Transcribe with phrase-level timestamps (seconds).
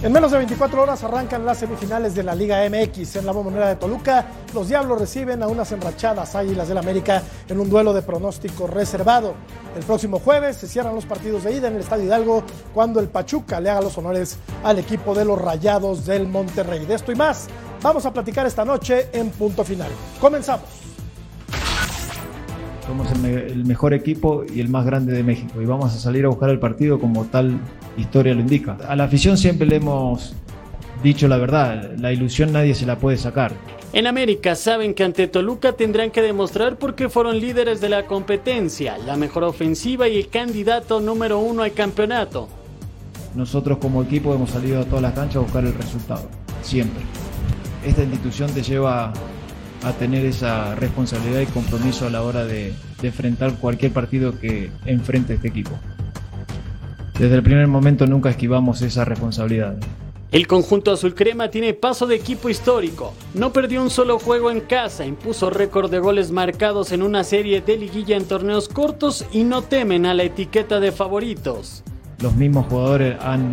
[0.00, 3.16] En menos de 24 horas arrancan las semifinales de la Liga MX.
[3.16, 7.58] En la bombonera de Toluca, los Diablos reciben a unas enrachadas Águilas del América en
[7.58, 9.34] un duelo de pronóstico reservado.
[9.76, 13.08] El próximo jueves se cierran los partidos de ida en el Estadio Hidalgo cuando el
[13.08, 16.86] Pachuca le haga los honores al equipo de los Rayados del Monterrey.
[16.86, 17.48] De esto y más,
[17.82, 19.90] vamos a platicar esta noche en punto final.
[20.20, 20.77] Comenzamos.
[22.88, 25.98] Somos el, me- el mejor equipo y el más grande de México y vamos a
[25.98, 27.58] salir a buscar el partido como tal
[27.98, 28.78] historia lo indica.
[28.88, 30.34] A la afición siempre le hemos
[31.02, 33.52] dicho la verdad, la ilusión nadie se la puede sacar.
[33.92, 38.06] En América saben que ante Toluca tendrán que demostrar por qué fueron líderes de la
[38.06, 42.48] competencia, la mejor ofensiva y el candidato número uno al campeonato.
[43.34, 46.28] Nosotros como equipo hemos salido a todas las canchas a buscar el resultado,
[46.62, 47.02] siempre.
[47.86, 49.12] Esta institución te lleva
[49.82, 54.70] a tener esa responsabilidad y compromiso a la hora de, de enfrentar cualquier partido que
[54.84, 55.72] enfrente este equipo.
[57.18, 59.76] Desde el primer momento nunca esquivamos esa responsabilidad.
[60.30, 63.14] El conjunto azul crema tiene paso de equipo histórico.
[63.32, 67.62] No perdió un solo juego en casa, impuso récord de goles marcados en una serie
[67.62, 71.82] de liguilla en torneos cortos y no temen a la etiqueta de favoritos.
[72.20, 73.52] Los mismos jugadores han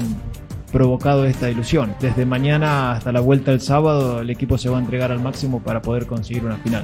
[0.75, 1.95] provocado esta ilusión.
[2.01, 5.61] Desde mañana hasta la vuelta el sábado el equipo se va a entregar al máximo
[5.61, 6.83] para poder conseguir una final.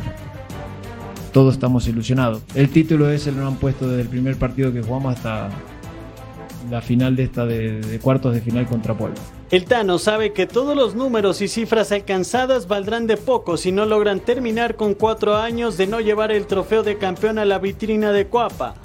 [1.34, 2.42] Todos estamos ilusionados.
[2.56, 5.50] El título ese lo han puesto desde el primer partido que jugamos hasta
[6.69, 9.19] la final de esta de, de cuartos de final contra Puebla.
[9.50, 13.85] El Tano sabe que todos los números y cifras alcanzadas valdrán de poco si no
[13.85, 18.13] logran terminar con cuatro años de no llevar el trofeo de campeón a la vitrina
[18.13, 18.75] de Cuapa.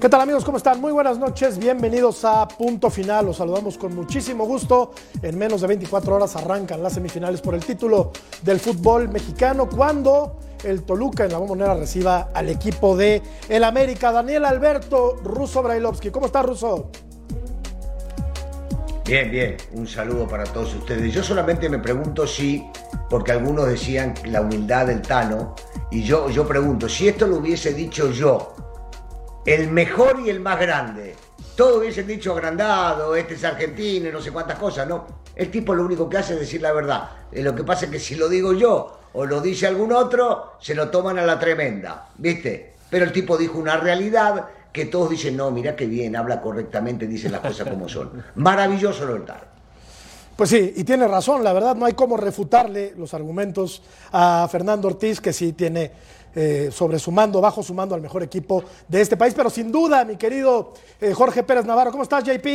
[0.00, 0.44] ¿Qué tal amigos?
[0.44, 0.80] ¿Cómo están?
[0.80, 3.26] Muy buenas noches, bienvenidos a Punto Final.
[3.26, 4.92] Los saludamos con muchísimo gusto.
[5.22, 10.38] En menos de 24 horas arrancan las semifinales por el título del fútbol mexicano cuando
[10.62, 14.12] el Toluca en la bombonera reciba al equipo de el América.
[14.12, 16.10] Daniel Alberto Russo Brailovsky.
[16.10, 16.92] ¿Cómo está Russo?
[19.04, 21.12] Bien, bien, un saludo para todos ustedes.
[21.12, 22.70] Yo solamente me pregunto si,
[23.10, 25.56] porque algunos decían la humildad del Tano,
[25.90, 28.54] y yo, yo pregunto, si esto lo hubiese dicho yo,
[29.54, 31.14] el mejor y el más grande,
[31.56, 35.06] todos hubiesen dicho agrandado, este es argentino y no sé cuántas cosas, ¿no?
[35.34, 37.08] El tipo lo único que hace es decir la verdad.
[37.32, 40.56] Eh, Lo que pasa es que si lo digo yo o lo dice algún otro,
[40.60, 42.74] se lo toman a la tremenda, ¿viste?
[42.90, 47.06] Pero el tipo dijo una realidad que todos dicen, no, mira qué bien, habla correctamente,
[47.06, 48.22] dice las cosas como son.
[48.34, 49.48] Maravilloso lo Tano.
[50.36, 53.82] Pues sí, y tiene razón, la verdad no hay cómo refutarle los argumentos
[54.12, 55.90] a Fernando Ortiz, que sí tiene
[56.40, 59.72] eh, sobre su mando, bajo su mando al mejor equipo de este país, pero sin
[59.72, 62.46] duda, mi querido eh, Jorge Pérez Navarro, ¿cómo estás, JP?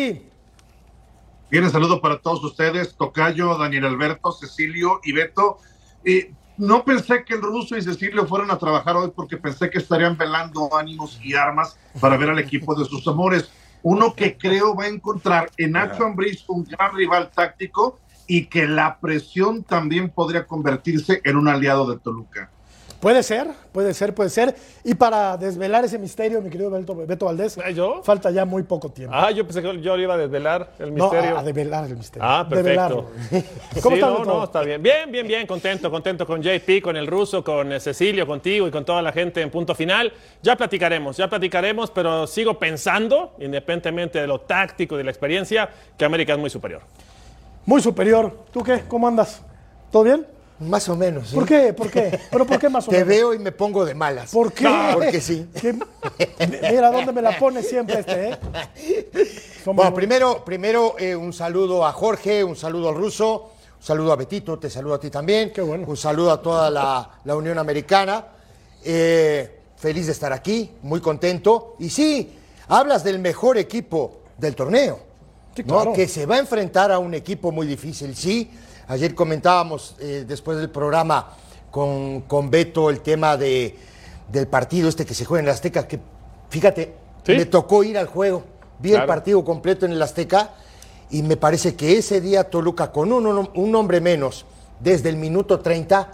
[1.51, 5.57] Bien, saludo para todos ustedes, Tocayo, Daniel Alberto, Cecilio y Beto.
[6.05, 9.79] Eh, no pensé que el ruso y Cecilio fueran a trabajar hoy porque pensé que
[9.79, 13.51] estarían velando ánimos y armas para ver al equipo de sus amores.
[13.81, 18.65] Uno que creo va a encontrar en Nacho Ambriz un gran rival táctico y que
[18.65, 22.49] la presión también podría convertirse en un aliado de Toluca.
[23.03, 24.55] Puede ser, puede ser, puede ser.
[24.85, 28.01] Y para desvelar ese misterio, mi querido Beto, Beto Valdés, ¿Yo?
[28.01, 29.13] falta ya muy poco tiempo.
[29.13, 31.35] Ah, yo pensé que yo le iba a desvelar el no, misterio.
[31.35, 32.25] a, a develar el misterio.
[32.25, 32.63] Ah, perfecto.
[32.69, 33.05] Develarlo.
[33.83, 34.33] ¿Cómo sí, estás, no, Beto?
[34.33, 34.81] no, está bien.
[34.81, 38.71] Bien, bien, bien, contento, contento con JP, con el ruso, con eh, Cecilio, contigo y
[38.71, 40.13] con toda la gente en punto final.
[40.41, 45.69] Ya platicaremos, ya platicaremos, pero sigo pensando, independientemente de lo táctico y de la experiencia,
[45.97, 46.83] que América es muy superior.
[47.65, 48.45] Muy superior.
[48.53, 48.83] ¿Tú qué?
[48.87, 49.41] ¿Cómo andas?
[49.91, 50.25] ¿Todo bien?
[50.69, 51.29] Más o menos.
[51.29, 51.35] ¿sí?
[51.35, 51.73] ¿Por qué?
[51.73, 52.19] ¿Por qué?
[52.31, 53.09] ¿Pero por qué más o Te menos?
[53.09, 54.31] veo y me pongo de malas.
[54.31, 54.67] ¿Por qué?
[54.93, 55.47] Porque sí.
[55.61, 55.75] ¿Qué?
[56.71, 58.37] Mira dónde me la pone siempre este, ¿eh?
[59.63, 64.11] Somos Bueno, primero, primero eh, un saludo a Jorge, un saludo al ruso, un saludo
[64.11, 65.51] a Betito, te saludo a ti también.
[65.51, 65.85] Qué bueno.
[65.87, 68.25] Un saludo a toda la, la Unión Americana.
[68.83, 71.75] Eh, feliz de estar aquí, muy contento.
[71.79, 72.33] Y sí,
[72.69, 74.99] hablas del mejor equipo del torneo.
[75.55, 75.75] Sí, ¿no?
[75.75, 75.93] claro.
[75.93, 78.49] Que se va a enfrentar a un equipo muy difícil, sí.
[78.87, 81.29] Ayer comentábamos eh, después del programa
[81.71, 83.77] con, con Beto el tema de,
[84.31, 85.99] del partido este que se juega en el Azteca, que
[86.49, 86.95] fíjate,
[87.25, 87.31] Sí.
[87.37, 88.43] me tocó ir al juego,
[88.79, 90.51] vi el partido completo en el Azteca
[91.09, 94.45] y me parece que ese día Toluca con un, un hombre menos
[94.81, 96.11] desde el minuto 30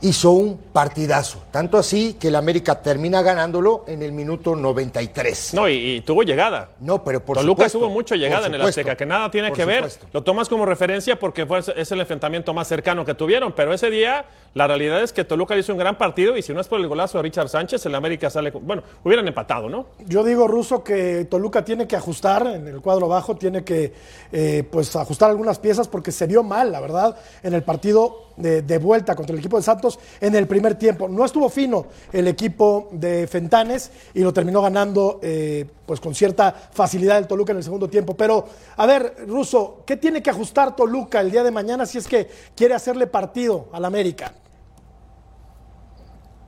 [0.00, 1.42] hizo un partidazo.
[1.50, 5.54] Tanto así que el América termina ganándolo en el minuto 93.
[5.54, 6.70] No, y, tuvo llegada.
[6.80, 7.78] No, pero por Toluca supuesto.
[7.78, 9.90] tuvo mucha llegada en el Azteca, que nada tiene que ver.
[10.12, 13.90] Lo tomas como referencia porque fue, es el enfrentamiento más cercano que tuvieron, pero ese
[13.90, 14.24] día
[14.54, 16.88] la realidad es que Toluca hizo un gran partido y si no es por el
[16.88, 18.50] golazo de Richard Sánchez, el América sale.
[18.50, 19.86] Bueno, hubieran empatado, ¿no?
[20.06, 23.92] Yo digo, Ruso, que Toluca tiene que ajustar en el cuadro bajo, tiene que
[24.32, 28.78] eh, pues ajustar algunas piezas porque se vio mal, la verdad, en el partido de,
[28.78, 31.08] vuelta contra el equipo de Santos en el primer tiempo.
[31.08, 36.52] No estuvo fino el equipo de Fentanes y lo terminó ganando eh, pues con cierta
[36.52, 38.16] facilidad el Toluca en el segundo tiempo.
[38.16, 38.46] Pero,
[38.76, 42.28] a ver, Russo, ¿qué tiene que ajustar Toluca el día de mañana si es que
[42.54, 44.32] quiere hacerle partido al América?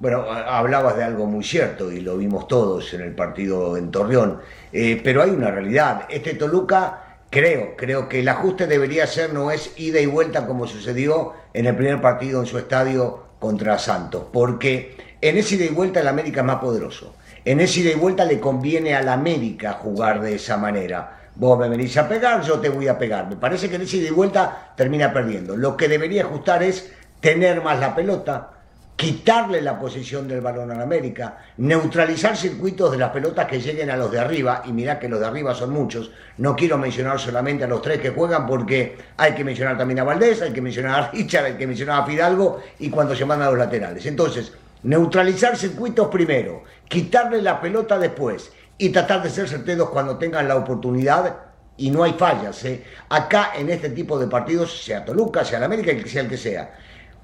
[0.01, 4.41] Bueno, hablabas de algo muy cierto y lo vimos todos en el partido en Torreón,
[4.73, 6.07] eh, pero hay una realidad.
[6.09, 10.67] Este Toluca Creo, creo que el ajuste debería ser, no es ida y vuelta como
[10.67, 15.69] sucedió en el primer partido en su estadio contra Santos, porque en ese ida y
[15.69, 17.15] vuelta el América es más poderoso.
[17.45, 21.31] En ese ida y vuelta le conviene al América jugar de esa manera.
[21.37, 23.29] Vos me venís a pegar, yo te voy a pegar.
[23.29, 25.57] Me parece que en ese ida y vuelta termina perdiendo.
[25.57, 28.60] Lo que debería ajustar es tener más la pelota,
[29.01, 33.97] quitarle la posición del balón al América, neutralizar circuitos de las pelotas que lleguen a
[33.97, 37.65] los de arriba, y mirá que los de arriba son muchos, no quiero mencionar solamente
[37.65, 41.01] a los tres que juegan porque hay que mencionar también a Valdés, hay que mencionar
[41.01, 44.05] a Richard, hay que mencionar a Fidalgo y cuando se mandan a los laterales.
[44.05, 44.53] Entonces,
[44.83, 50.57] neutralizar circuitos primero, quitarle la pelota después y tratar de ser certeros cuando tengan la
[50.57, 51.37] oportunidad
[51.79, 52.63] y no hay fallas.
[52.67, 52.85] ¿eh?
[53.09, 56.71] Acá en este tipo de partidos, sea Toluca, sea el América, sea el que sea,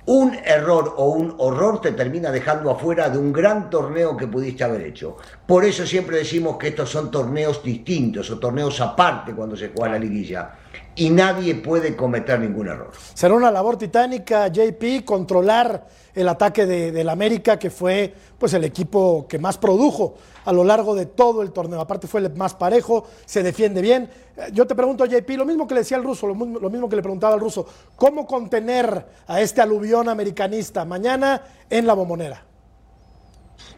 [0.07, 4.63] un error o un horror te termina dejando afuera de un gran torneo que pudiste
[4.63, 5.17] haber hecho.
[5.45, 9.95] Por eso siempre decimos que estos son torneos distintos o torneos aparte cuando se juega
[9.95, 10.51] la liguilla.
[10.95, 12.93] Y nadie puede cometer ningún error.
[13.15, 18.65] Será una labor titánica, JP, controlar el ataque de, del América, que fue pues, el
[18.65, 20.15] equipo que más produjo
[20.47, 21.81] a lo largo de todo el torneo.
[21.81, 24.09] Aparte fue el más parejo, se defiende bien.
[24.37, 26.97] Eh, yo te pregunto, JP, lo mismo que le decía el ruso, lo mismo, que
[26.97, 32.43] le preguntaba al ruso, ¿cómo contener a este aluvión americanista mañana en la bombonera?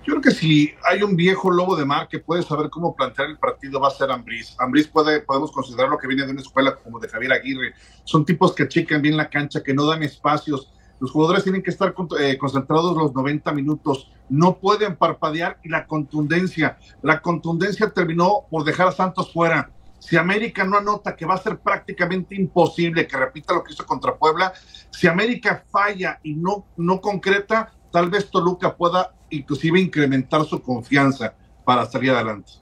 [0.09, 3.29] Yo creo que si hay un viejo lobo de mar que puede saber cómo plantear
[3.29, 4.57] el partido va a ser Ambriz.
[4.59, 7.75] Ambriz puede, podemos considerar lo que viene de una escuela como de Javier Aguirre.
[8.05, 11.69] Son tipos que achican bien la cancha, que no dan espacios, los jugadores tienen que
[11.69, 18.47] estar eh, concentrados los 90 minutos, no pueden parpadear y la contundencia, la contundencia terminó
[18.51, 19.71] por dejar a Santos fuera.
[19.99, 23.85] Si América no anota que va a ser prácticamente imposible que repita lo que hizo
[23.85, 24.55] contra Puebla,
[24.91, 31.35] si América falla y no, no concreta, tal vez Toluca pueda inclusive incrementar su confianza
[31.65, 32.53] para salir adelante.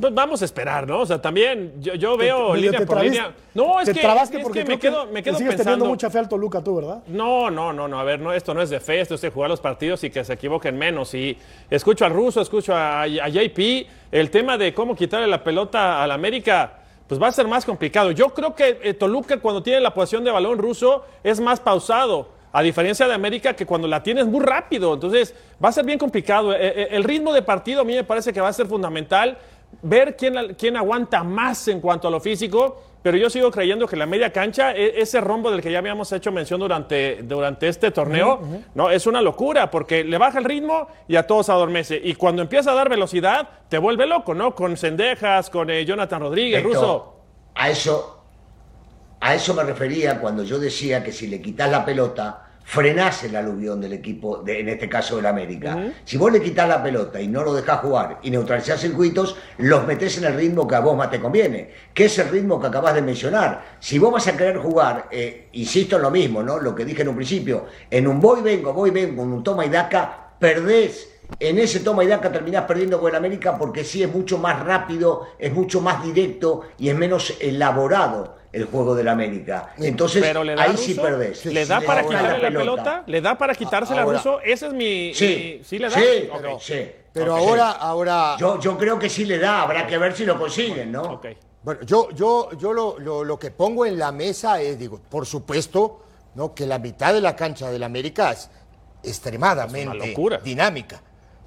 [0.00, 1.00] Pues vamos a esperar, ¿no?
[1.00, 3.34] O sea, también yo, veo línea por línea.
[3.52, 6.64] No, es que, es que me quedo, me quedo sigues teniendo mucha fe al Toluca
[6.64, 7.02] tú, ¿verdad?
[7.08, 8.00] No, no, no, no.
[8.00, 10.10] A ver, no, esto no es de fe, esto es de jugar los partidos y
[10.10, 11.12] que se equivoquen menos.
[11.12, 11.36] Y
[11.68, 13.58] escucho al ruso, escucho a, JP.
[14.10, 18.10] El tema de cómo quitarle la pelota al América, pues va a ser más complicado.
[18.10, 22.39] Yo creo que eh, Toluca, cuando tiene la posición de balón ruso, es más pausado.
[22.52, 24.94] A diferencia de América, que cuando la tienes muy rápido.
[24.94, 26.52] Entonces, va a ser bien complicado.
[26.52, 29.38] Eh, eh, el ritmo de partido a mí me parece que va a ser fundamental
[29.82, 33.96] ver quién, quién aguanta más en cuanto a lo físico, pero yo sigo creyendo que
[33.96, 37.90] la media cancha, e, ese rombo del que ya habíamos hecho mención durante, durante este
[37.90, 38.40] torneo,
[38.74, 42.00] no es una locura, porque le baja el ritmo y a todos adormece.
[42.02, 44.54] Y cuando empieza a dar velocidad, te vuelve loco, ¿no?
[44.54, 47.16] Con Cendejas, con eh, Jonathan Rodríguez, Russo.
[47.54, 48.19] A eso,
[49.20, 53.34] a eso me refería cuando yo decía que si le quitas la pelota, frenás el
[53.36, 55.92] aluvión del equipo, de, en este caso del América.
[56.04, 59.86] Si vos le quitas la pelota y no lo dejás jugar y neutralizás circuitos, los
[59.86, 62.68] metés en el ritmo que a vos más te conviene, que es el ritmo que
[62.68, 63.76] acabas de mencionar.
[63.78, 66.58] Si vos vas a querer jugar, eh, insisto en lo mismo, ¿no?
[66.58, 69.66] Lo que dije en un principio, en un voy vengo, voy vengo, en un toma
[69.66, 71.08] y daca, perdés
[71.38, 74.64] en ese toma y daca terminás perdiendo con el América porque sí es mucho más
[74.64, 79.74] rápido, es mucho más directo y es menos elaborado el juego del América.
[79.78, 80.24] Entonces,
[80.58, 81.44] ahí sí perdés.
[81.46, 83.04] ¿Le da para quitarle la, pelota?
[83.06, 84.40] ¿Le da para quitársela a Russo?
[84.40, 85.14] Ese es mi...
[85.14, 85.96] Sí, sí le da.
[85.96, 86.90] Sí, pero, sí.
[87.12, 87.70] pero ahora...
[87.72, 88.36] ahora...
[88.38, 91.02] Yo, yo creo que sí le da, habrá que ver si lo consiguen, ¿no?
[91.02, 91.36] Okay.
[91.62, 95.26] Bueno, yo, yo, yo lo, lo, lo, que pongo en la mesa es, digo, por
[95.26, 96.02] supuesto,
[96.34, 96.54] ¿no?
[96.54, 98.50] que la mitad de la cancha del América es
[99.02, 101.02] extremadamente dinámica,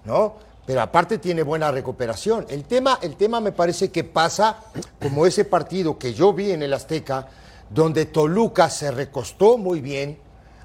[0.06, 0.36] ¿no?
[0.66, 2.46] Pero aparte tiene buena recuperación.
[2.50, 4.58] El tema, el tema me parece que pasa
[5.02, 7.28] como ese partido que yo vi en el Azteca,
[7.70, 10.18] donde Toluca se recostó muy bien,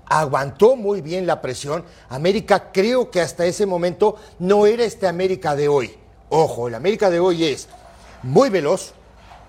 [0.06, 1.84] aguantó muy bien la presión.
[2.08, 5.96] América creo que hasta ese momento no era este América de hoy.
[6.28, 7.68] Ojo, el América de hoy es
[8.22, 8.92] muy veloz,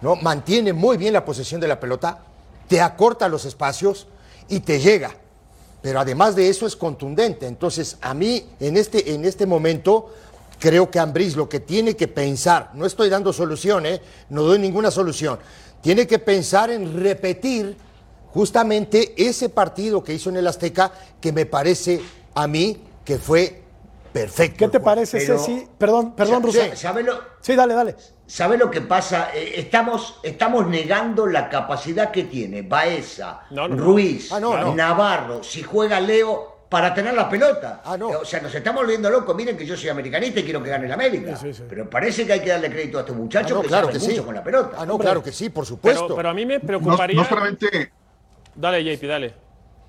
[0.01, 0.15] ¿no?
[0.15, 2.19] Mantiene muy bien la posesión de la pelota,
[2.67, 4.07] te acorta los espacios
[4.47, 5.11] y te llega.
[5.81, 7.47] Pero además de eso es contundente.
[7.47, 10.13] Entonces, a mí en este, en este momento
[10.59, 14.91] creo que Ambriz lo que tiene que pensar, no estoy dando soluciones, no doy ninguna
[14.91, 15.39] solución,
[15.81, 17.75] tiene que pensar en repetir
[18.33, 22.01] justamente ese partido que hizo en el Azteca que me parece
[22.35, 23.63] a mí que fue
[24.11, 24.57] perfecto.
[24.57, 25.67] ¿Qué te parece, Ceci?
[25.77, 26.73] Perdón, perdón, Rusé.
[27.41, 27.95] Sí, dale, dale.
[28.27, 29.31] ¿Sabe lo que pasa?
[29.33, 34.39] Eh, estamos, estamos negando la capacidad que tiene Baeza, Ruiz, ah,
[34.75, 37.81] Navarro, si juega Leo, para tener la pelota.
[37.83, 38.09] Ah, no.
[38.09, 39.35] O sea, nos estamos volviendo locos.
[39.35, 41.37] Miren que yo soy americanista y quiero que gane el América.
[41.67, 44.25] Pero parece que hay que darle crédito a estos muchachos ah, que claro que mucho
[44.25, 44.77] con la pelota.
[44.79, 46.15] Ah, no, claro que sí, por supuesto.
[46.15, 47.19] Pero, a mí me preocuparía.
[47.19, 47.91] No, solamente.
[48.55, 49.33] Dale, JP, dale.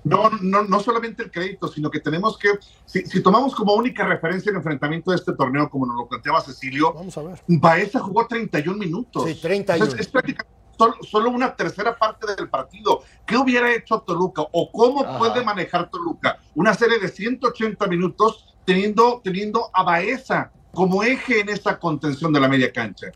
[0.03, 2.49] No, no, no solamente el crédito, sino que tenemos que,
[2.85, 6.91] si, tomamos como única referencia el enfrentamiento de este torneo, como nos lo planteaba Cecilio,
[6.91, 7.39] Vamos a ver.
[7.45, 9.25] Baeza jugó 31 minutos.
[9.25, 9.93] Sí, 31.
[9.99, 10.60] es prácticamente
[11.01, 13.03] solo, una tercera parte del partido.
[13.25, 19.21] ¿Qué hubiera hecho Toluca o cómo puede manejar Toluca una serie de 180 minutos teniendo,
[19.23, 23.07] teniendo a Baeza como eje en esa contención de la media cancha?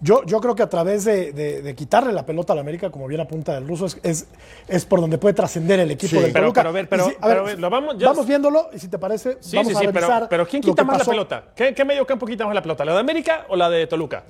[0.00, 3.22] Yo, yo creo que a través de, quitarle la pelota a la América, como bien
[3.22, 4.26] apunta del ruso, es,
[4.68, 6.60] es, por donde puede trascender el equipo de Toluca.
[6.60, 9.74] Pero, a ver, pero, a ver, lo vamos, vamos viéndolo y si te parece, vamos
[9.74, 11.44] a revisar pero, ¿quién quita más la pelota?
[11.56, 12.84] ¿Qué, ¿Qué medio campo quita más la pelota?
[12.84, 14.24] ¿La de América o la de Toluca?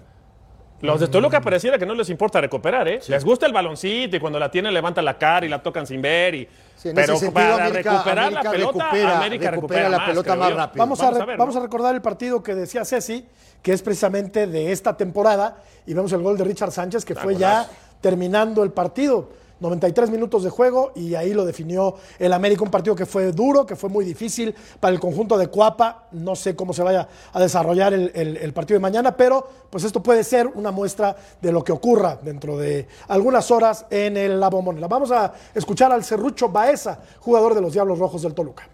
[0.85, 3.01] Los de Toluca pareciera que no les importa recuperar, ¿eh?
[3.09, 6.03] Les gusta el baloncito y cuando la tienen levantan la cara y la tocan sin
[6.03, 6.35] ver.
[6.35, 6.49] Y...
[6.95, 10.83] pero para recuperar la pelota, América recupera, la pelota más rápido.
[10.85, 13.25] Vamos, a, vamos a recordar el partido que decía Ceci,
[13.63, 17.37] que es precisamente de esta temporada, y vemos el gol de Richard Sánchez, que fue
[17.37, 17.67] ya
[18.01, 19.31] terminando el partido.
[19.61, 23.65] 93 minutos de juego y ahí lo definió el América, un partido que fue duro,
[23.65, 26.09] que fue muy difícil para el conjunto de Cuapa.
[26.13, 30.25] No sé cómo se vaya a desarrollar el, partido de mañana, pero pues esto puede
[30.25, 35.11] ser una muestra de lo que ocurra dentro de algunas horas en el La Vamos
[35.11, 38.69] a escuchar al Cerrucho Baeza, jugador de los Diablos Rojos del Toluca.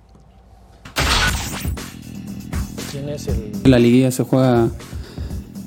[3.65, 4.69] La liguilla se juega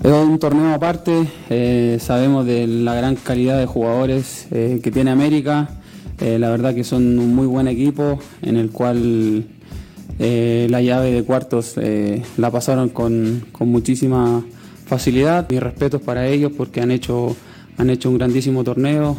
[0.04, 5.12] es un torneo aparte, eh, sabemos de la gran calidad de jugadores eh, que tiene
[5.12, 5.70] América,
[6.20, 9.46] eh, la verdad que son un muy buen equipo en el cual
[10.20, 11.76] la llave de cuartos
[12.38, 14.44] la pasaron con, muchísima
[14.86, 15.50] facilidad.
[15.52, 17.36] Y respetos para ellos porque han hecho,
[17.78, 19.18] han hecho un grandísimo torneo,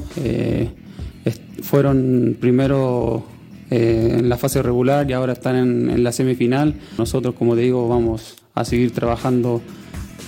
[1.62, 3.24] fueron primero
[3.70, 6.74] en la fase regular y ahora están en la semifinal.
[6.96, 9.60] Nosotros, como te digo, vamos a seguir trabajando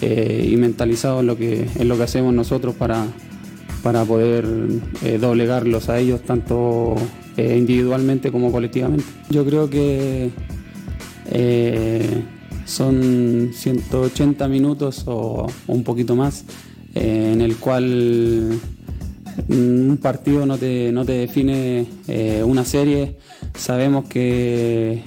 [0.02, 3.06] eh, y mentalizado en lo que, en lo que hacemos nosotros para,
[3.82, 4.44] para poder
[5.02, 6.96] eh, doblegarlos a ellos tanto
[7.38, 9.06] eh, individualmente como colectivamente.
[9.30, 10.30] Yo creo que
[12.66, 16.44] son 180 minutos o, un poquito más
[16.94, 18.58] en el cual
[19.48, 21.86] un partido no te, no te define
[22.44, 23.16] una serie.
[23.54, 25.02] Sabemos que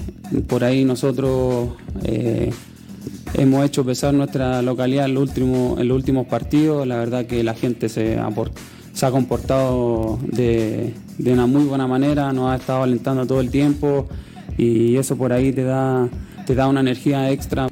[0.48, 1.70] por ahí nosotros
[3.34, 6.86] Hemos hecho pesar nuestra localidad en, en los últimos partidos.
[6.88, 12.56] La verdad que la gente se ha comportado de, una muy buena manera, nos ha
[12.56, 14.08] estado alentando todo el tiempo
[14.58, 16.10] y eso por ahí te da,
[16.46, 17.68] te da una energía extra.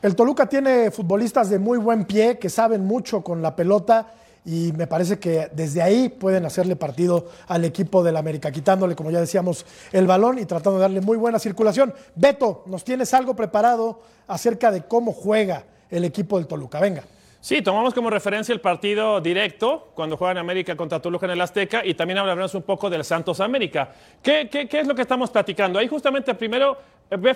[0.00, 4.06] El Toluca tiene futbolistas de muy buen pie que saben mucho con la pelota
[4.48, 9.10] y me parece que desde ahí pueden hacerle partido al equipo del América, quitándole, como
[9.10, 11.92] ya decíamos, el balón y tratando de darle muy buena circulación.
[12.14, 16.80] Beto, ¿nos tienes algo preparado acerca de cómo juega el equipo del Toluca?
[16.80, 17.02] Venga.
[17.40, 21.84] Sí, tomamos como referencia el partido directo cuando juegan América contra Toluca en el Azteca
[21.84, 23.92] y también hablaremos un poco del Santos América.
[24.22, 25.78] ¿Qué, qué, es lo que estamos platicando?
[25.78, 26.78] Ahí justamente primero,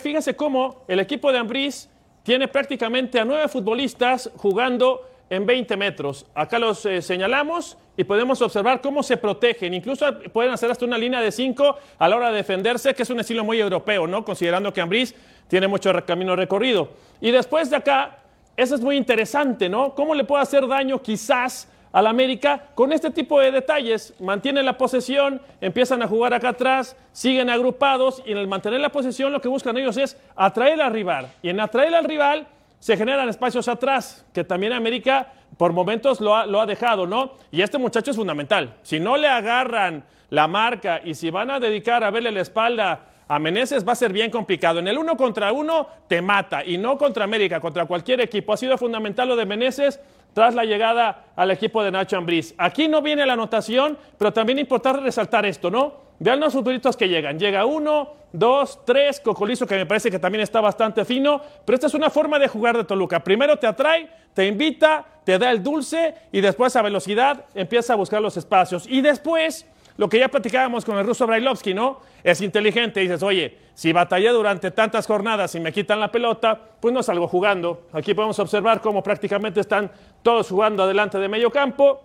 [0.01, 1.91] fíjense cómo el equipo de Ambriz
[2.23, 6.27] tiene prácticamente a nueve futbolistas jugando en 20 metros.
[6.35, 9.73] Acá los eh, señalamos y podemos observar cómo se protegen.
[9.73, 13.09] Incluso pueden hacer hasta una línea de 5 a la hora de defenderse, que es
[13.09, 14.27] un estilo muy europeo, ¿no?
[14.27, 15.15] Considerando que Ambriz
[15.49, 16.91] tiene mucho camino recorrido.
[17.19, 18.19] Y después de acá,
[18.59, 19.95] eso es muy interesante, ¿no?
[19.95, 24.13] ¿Cómo le puede hacer daño quizás al América con este tipo de detalles?
[24.21, 28.93] Mantienen la posesión, empiezan a jugar acá atrás, siguen agrupados y en el mantener la
[28.93, 31.29] posesión lo que buscan ellos es atraer al rival.
[31.41, 32.47] Y en atraer al rival
[32.83, 37.35] se generan espacios atrás, que también América por momentos lo ha, lo ha, dejado, ¿no?
[37.53, 38.75] Y este muchacho es fundamental.
[38.83, 43.07] Si no le agarran la marca y si van a dedicar a verle la espalda
[43.29, 44.81] a Meneses, va a ser bien complicado.
[44.81, 48.53] En el uno contra uno te mata y no contra América, contra cualquier equipo.
[48.53, 50.01] Ha sido fundamental lo de Meneses
[50.33, 52.53] tras la llegada al equipo de Nacho Ambriz.
[52.59, 55.95] Aquí no viene la anotación, pero también es importante resaltar esto, ¿no?
[56.23, 57.37] Vean los futbolistas que llegan.
[57.37, 61.89] Llega uno, dos, tres, Cocolizo, que me parece que también está bastante fino, pero esta
[61.89, 63.25] es una forma de jugar de Toluca.
[63.25, 67.97] Primero te atrae, te invita, te da el dulce y después a velocidad empieza a
[67.97, 68.87] buscar los espacios.
[68.87, 71.99] Y después, lo que ya platicábamos con el ruso Brailovsky, ¿no?
[72.23, 76.95] Es inteligente, dices, oye, si batallé durante tantas jornadas y me quitan la pelota, pues
[76.95, 77.89] no salgo jugando.
[77.93, 79.91] Aquí podemos observar cómo prácticamente están
[80.23, 82.01] todos jugando adelante de medio campo.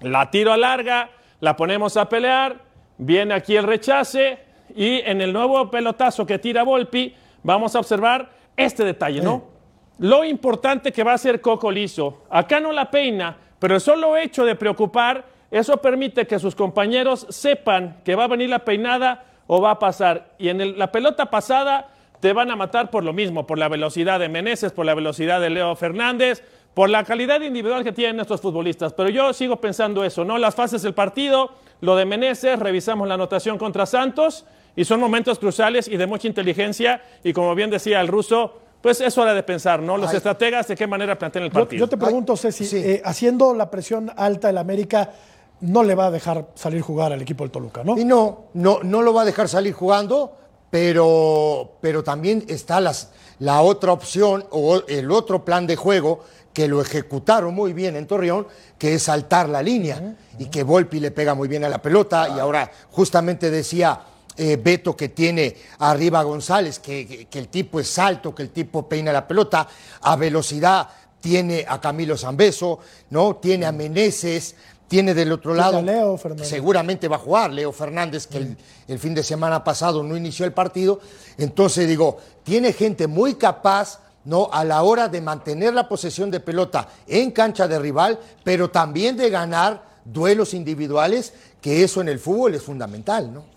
[0.00, 2.71] La tiro a larga, la ponemos a pelear,
[3.04, 4.38] viene aquí el rechace,
[4.74, 9.44] y en el nuevo pelotazo que tira Volpi, vamos a observar este detalle, ¿no?
[9.98, 12.24] Lo importante que va a ser Coco Liso.
[12.30, 17.26] Acá no la peina, pero el solo hecho de preocupar, eso permite que sus compañeros
[17.28, 20.30] sepan que va a venir la peinada o va a pasar.
[20.38, 21.88] Y en la pelota pasada
[22.20, 25.40] te van a matar por lo mismo, por la velocidad de Meneses, por la velocidad
[25.40, 26.42] de Leo Fernández,
[26.74, 28.92] por la calidad individual que tienen estos futbolistas.
[28.92, 30.38] Pero yo sigo pensando eso, ¿no?
[30.38, 31.50] Las fases del partido,
[31.80, 36.28] lo de Meneses, revisamos la anotación contra Santos y son momentos cruciales y de mucha
[36.28, 37.02] inteligencia.
[37.22, 39.96] Y como bien decía el ruso, pues es hora de pensar, ¿no?
[39.96, 41.80] Los estrategas de qué manera plantean el partido.
[41.80, 45.10] Yo, te pregunto, Ceci, eh, haciendo la presión alta el América,
[45.60, 47.96] no le va a dejar salir jugar al equipo del Toluca, ¿no?
[47.96, 50.36] Y no, no, no lo va a dejar salir jugando,
[50.70, 56.68] pero, pero también está las, la otra opción o el otro plan de juego que
[56.68, 58.46] lo ejecutaron muy bien en Torreón,
[58.78, 62.28] que es saltar la línea y que Volpi le pega muy bien a la pelota
[62.34, 64.00] y ahora justamente decía
[64.36, 68.88] eh, Beto que tiene arriba a González, que, el tipo es alto, que el tipo
[68.88, 69.68] peina la pelota,
[70.00, 70.88] a velocidad
[71.20, 72.80] tiene a Camilo Zambeso,
[73.10, 73.36] ¿no?
[73.36, 74.56] Tiene a Meneses,
[74.88, 75.80] tiene del otro lado.
[75.80, 78.56] Leo Seguramente va a jugar Leo Fernández, que el,
[78.88, 81.00] el, fin de semana pasado no inició el partido.
[81.38, 84.00] Entonces digo, tiene gente muy capaz.
[84.24, 84.48] ¿No?
[84.52, 89.16] a la hora de mantener la posesión de pelota en cancha de rival, pero también
[89.16, 93.52] de ganar duelos individuales, que eso en el fútbol es fundamental, ¿no?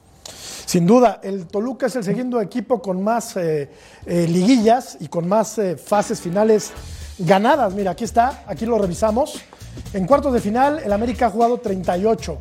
[0.66, 3.70] Sin duda, el Toluca es el segundo equipo con más eh,
[4.06, 6.72] eh, liguillas y con más eh, fases finales
[7.20, 7.74] ganadas.
[7.74, 9.42] Mira, aquí está, aquí lo revisamos.
[9.94, 12.40] En cuartos de final, el América ha jugado 38,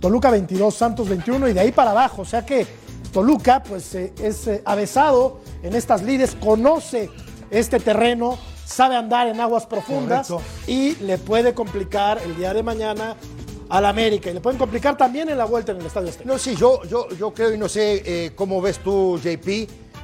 [0.00, 2.22] Toluca 22, Santos 21 y de ahí para abajo.
[2.22, 2.66] O sea que
[3.10, 7.08] Toluca, pues es avesado en estas lides, conoce
[7.52, 10.32] este terreno, sabe andar en aguas profundas
[10.66, 13.14] y le puede complicar el día de mañana
[13.68, 14.30] al América.
[14.30, 17.08] Y le pueden complicar también en la vuelta en el Estadio No, sí, yo, yo,
[17.10, 19.48] yo creo y no sé eh, cómo ves tú, JP,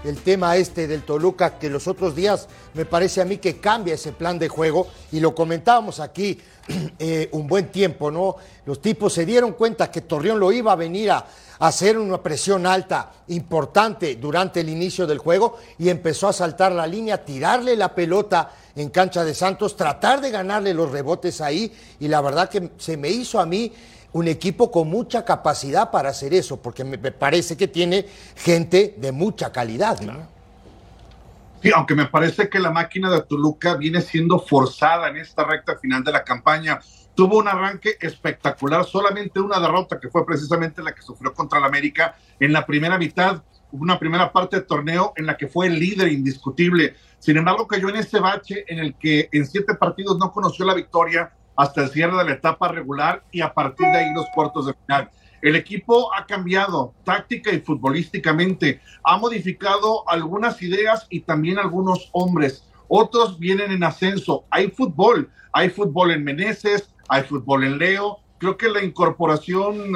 [0.04, 3.94] el tema este del Toluca, que los otros días me parece a mí que cambia
[3.94, 6.38] ese plan de juego y lo comentábamos aquí
[6.98, 8.36] eh, un buen tiempo, ¿no?
[8.66, 11.26] Los tipos se dieron cuenta que Torreón lo iba a venir a,
[11.58, 16.86] hacer una presión alta importante durante el inicio del juego y empezó a saltar la
[16.86, 21.72] línea, tirarle la pelota en cancha de Santos, tratar de ganarle los rebotes ahí.
[22.00, 23.72] Y la verdad que se me hizo a mí
[24.12, 29.12] un equipo con mucha capacidad para hacer eso, porque me parece que tiene gente de
[29.12, 29.98] mucha calidad.
[31.62, 35.76] Sí, aunque me parece que la máquina de Toluca viene siendo forzada en esta recta
[35.76, 36.80] final de la campaña
[37.18, 41.64] tuvo un arranque espectacular, solamente una derrota que fue precisamente la que sufrió contra el
[41.64, 45.80] América en la primera mitad, una primera parte del torneo en la que fue el
[45.80, 46.94] líder indiscutible.
[47.18, 50.74] Sin embargo, cayó en ese bache en el que en siete partidos no conoció la
[50.74, 54.66] victoria hasta el cierre de la etapa regular y a partir de ahí los cuartos
[54.66, 55.10] de final.
[55.42, 62.64] El equipo ha cambiado táctica y futbolísticamente, ha modificado algunas ideas y también algunos hombres.
[62.86, 64.44] Otros vienen en ascenso.
[64.50, 68.18] Hay fútbol, hay fútbol en Meneses, hay fútbol en Leo.
[68.38, 69.92] Creo que la incorporación,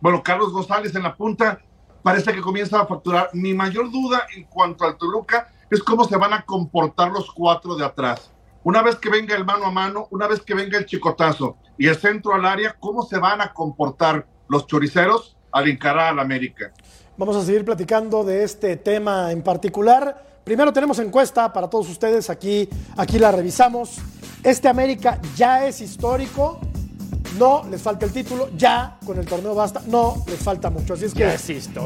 [0.00, 1.60] bueno, Carlos González en la punta,
[2.02, 3.30] parece que comienza a facturar.
[3.32, 7.76] Mi mayor duda en cuanto al Toluca es cómo se van a comportar los cuatro
[7.76, 8.32] de atrás.
[8.64, 11.86] Una vez que venga el mano a mano, una vez que venga el chicotazo y
[11.86, 16.72] el centro al área, ¿cómo se van a comportar los choriceros al encarar al América?
[17.16, 20.40] Vamos a seguir platicando de este tema en particular.
[20.44, 23.98] Primero tenemos encuesta para todos ustedes, aquí, aquí la revisamos.
[24.42, 26.60] Este América ya es histórico,
[27.38, 30.94] no les falta el título, ya con el torneo basta, no les falta mucho.
[30.94, 31.26] Así es que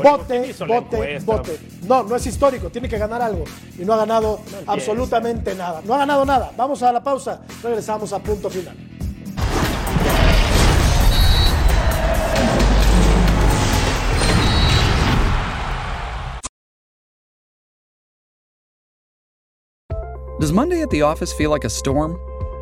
[0.02, 1.58] vote, vote, vote.
[1.82, 3.42] No, no es histórico, tiene que ganar algo
[3.76, 4.38] y no ha ganado
[4.68, 5.82] absolutamente nada.
[5.84, 6.52] No ha ganado nada.
[6.56, 8.76] Vamos a la pausa, regresamos a punto final.
[20.38, 22.16] Does Monday at the office feel like a storm?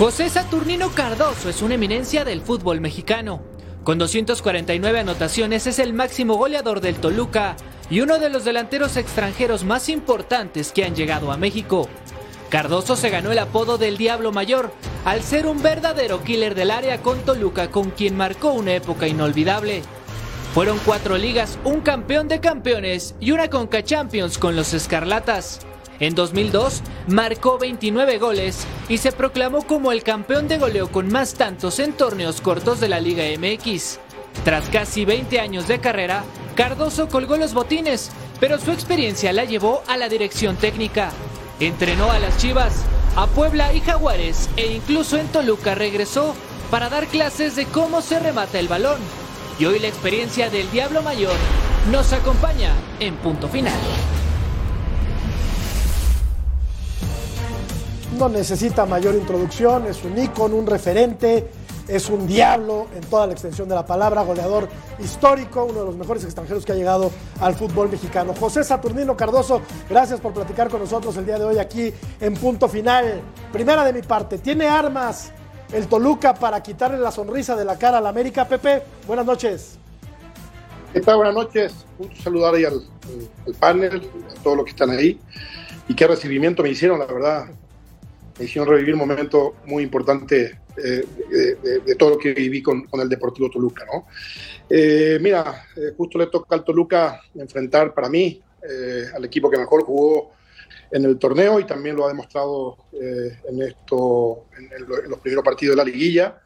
[0.00, 3.42] José Saturnino Cardoso es una eminencia del fútbol mexicano.
[3.84, 7.54] Con 249 anotaciones es el máximo goleador del Toluca
[7.90, 11.86] y uno de los delanteros extranjeros más importantes que han llegado a México.
[12.48, 14.72] Cardoso se ganó el apodo del Diablo Mayor
[15.04, 19.82] al ser un verdadero killer del área con Toluca con quien marcó una época inolvidable.
[20.54, 25.60] Fueron cuatro ligas, un campeón de campeones y una Conca Champions con los Escarlatas.
[26.00, 31.34] En 2002 marcó 29 goles y se proclamó como el campeón de goleo con más
[31.34, 33.98] tantos en torneos cortos de la Liga MX.
[34.42, 38.10] Tras casi 20 años de carrera, Cardoso colgó los botines,
[38.40, 41.10] pero su experiencia la llevó a la dirección técnica.
[41.60, 42.82] Entrenó a las Chivas,
[43.14, 46.34] a Puebla y Jaguares e incluso en Toluca regresó
[46.70, 49.00] para dar clases de cómo se remata el balón.
[49.58, 51.36] Y hoy la experiencia del Diablo Mayor
[51.92, 53.78] nos acompaña en punto final.
[58.20, 61.48] No necesita mayor introducción, es un ícono, un referente,
[61.88, 64.68] es un diablo en toda la extensión de la palabra, goleador
[65.02, 68.34] histórico, uno de los mejores extranjeros que ha llegado al fútbol mexicano.
[68.38, 72.68] José Saturnino Cardoso, gracias por platicar con nosotros el día de hoy aquí en punto
[72.68, 73.22] final.
[73.54, 75.32] Primera de mi parte, ¿tiene armas
[75.72, 78.82] el Toluca para quitarle la sonrisa de la cara al América, Pepe?
[79.06, 79.78] Buenas noches.
[80.92, 81.16] ¿Qué tal?
[81.16, 81.72] Buenas noches.
[81.98, 82.82] Un saludar ahí al,
[83.46, 85.18] al panel, a todos los que están ahí.
[85.88, 87.46] Y qué recibimiento me hicieron, la verdad
[88.40, 91.04] me hicieron revivir un momento muy importante eh,
[91.84, 93.84] de, todo lo que viví con, el Deportivo Toluca.
[93.84, 94.06] ¿no?
[94.68, 98.42] Eh, mira, eh, justo le toca al Toluca enfrentar para mí
[99.14, 100.32] al equipo que mejor jugó
[100.90, 105.82] en el torneo y también lo ha demostrado en, esto, en, los primeros partidos de
[105.82, 106.38] la liguilla.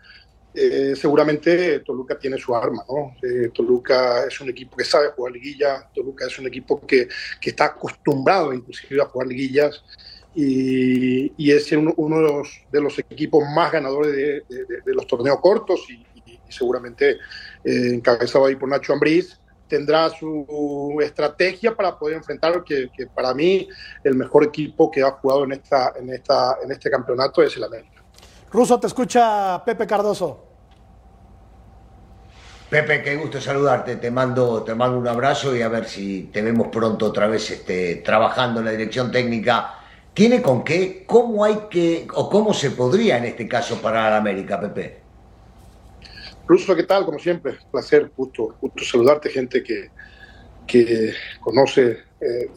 [0.94, 3.16] seguramente Toluca tiene su arma, ¿no?
[3.52, 7.08] Toluca es un equipo que sabe jugar liguilla, Toluca es un equipo que,
[7.40, 9.82] que está acostumbrado inclusive a jugar liguillas
[10.34, 16.04] y, es uno, de, los, de, los, equipos más ganadores de, los torneos cortos y,
[16.48, 17.18] seguramente
[17.64, 23.34] eh, encabezado ahí por Nacho Ambriz tendrá su estrategia para poder enfrentar que, que, para
[23.34, 23.66] mí
[24.04, 27.64] el mejor equipo que ha jugado en esta en esta en este campeonato es el
[27.64, 28.02] América.
[28.52, 30.46] Ruso te escucha Pepe Cardoso.
[32.70, 33.96] Pepe, qué gusto saludarte.
[33.96, 37.50] Te mando, te mando un abrazo y a ver si te vemos pronto otra vez
[37.50, 39.83] este, trabajando en la dirección técnica
[40.14, 41.02] ¿Tiene con qué?
[41.06, 45.00] ¿Cómo hay que, o cómo se podría en este caso parar a América, Pepe?
[46.46, 47.04] Ruso, ¿qué tal?
[47.04, 49.90] Como siempre, placer, gusto, gusto saludarte, gente que,
[50.68, 52.48] que conoce eh,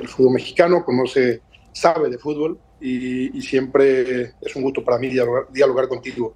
[0.00, 5.88] el fútbol mexicano, conoce, sabe de fútbol y, siempre es un gusto para mí dialogar,
[5.88, 6.34] contigo.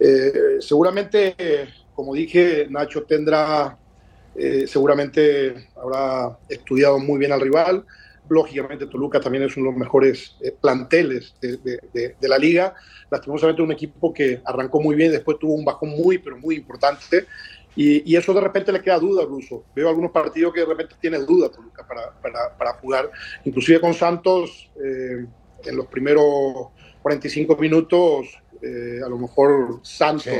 [0.00, 1.34] Eh, seguramente,
[1.94, 3.76] como dije, Nacho tendrá,
[4.34, 7.84] eh, seguramente habrá estudiado muy bien al rival,
[8.28, 12.74] Lógicamente, Toluca también es uno de los mejores eh, planteles de, la liga.
[13.10, 17.26] Lastimosamente, un equipo que arrancó muy bien, después tuvo un bajón muy, pero muy importante.
[17.76, 19.64] Y, eso de repente le queda duda Ruso.
[19.74, 23.10] Veo algunos partidos que de repente tiene duda Toluca para, para, para jugar.
[23.44, 25.26] Inclusive con Santos, eh,
[25.64, 26.68] en los primeros
[27.02, 28.26] 45 minutos,
[28.62, 30.32] eh, a lo mejor Santos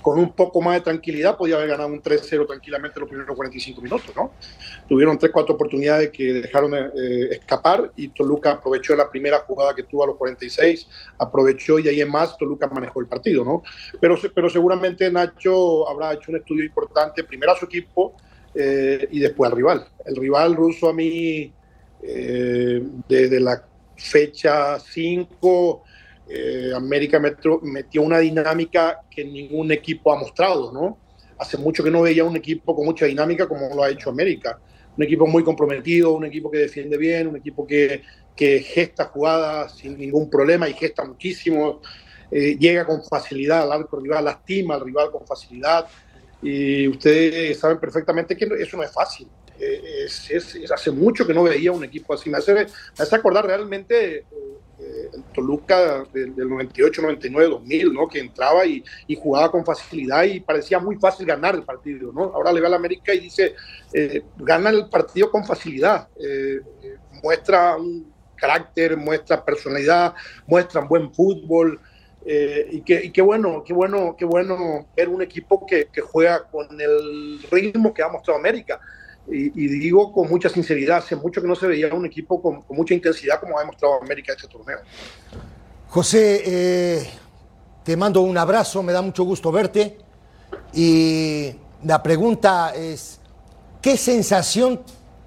[0.00, 3.80] con un poco más de tranquilidad podía haber ganado un 3-0 tranquilamente los primeros 45
[3.80, 4.32] minutos, ¿no?
[4.88, 10.04] Tuvieron 3-4 oportunidades que dejaron eh, escapar y Toluca aprovechó la primera jugada que tuvo
[10.04, 13.62] a los 46, aprovechó y ahí en más Toluca manejó el partido, ¿no?
[14.00, 18.14] Pero, pero seguramente Nacho habrá hecho un estudio importante, primero a su equipo
[18.54, 19.86] eh, y después al rival.
[20.04, 21.52] El rival ruso a mí,
[22.02, 23.64] eh, desde la
[23.96, 25.84] fecha 5
[26.28, 30.98] eh, América metió una dinámica que ningún equipo ha mostrado, ¿no?
[31.38, 34.58] Hace mucho que no veía un equipo con mucha dinámica como lo ha hecho América.
[34.96, 38.02] Un equipo muy comprometido, un equipo que defiende bien, un equipo que,
[38.36, 41.80] gesta jugadas sin ningún problema y gesta muchísimo.
[42.30, 45.86] Eh, llega con facilidad al arco rival, lastima al rival con facilidad.
[46.40, 49.28] Y ustedes saben perfectamente que eso no es fácil.
[49.58, 52.30] Eh, es, hace mucho que no veía un equipo así.
[52.30, 52.66] Me hace, me
[52.98, 54.24] hace acordar realmente
[55.12, 58.08] el Toluca del, 98, 99, 2000, ¿no?
[58.08, 58.82] Que entraba y,
[59.16, 62.24] jugaba con facilidad y parecía muy fácil ganar el partido, ¿no?
[62.34, 63.54] Ahora le va a la América y dice,
[63.92, 66.60] eh, gana el partido con facilidad, eh,
[67.22, 70.14] muestra un carácter, muestra personalidad,
[70.46, 71.80] muestra un buen fútbol.
[72.24, 76.44] Eh, y, qué, qué bueno, qué bueno, qué bueno ver un equipo que, que juega
[76.44, 78.80] con el ritmo que ha mostrado América
[79.28, 82.94] y, digo con mucha sinceridad, hace mucho que no se veía un equipo con, mucha
[82.94, 84.78] intensidad como ha demostrado América este torneo.
[85.88, 87.10] José, eh,
[87.84, 89.96] te mando un abrazo, me da mucho gusto verte
[90.72, 91.52] y
[91.84, 93.20] la pregunta es,
[93.80, 94.82] ¿qué sensación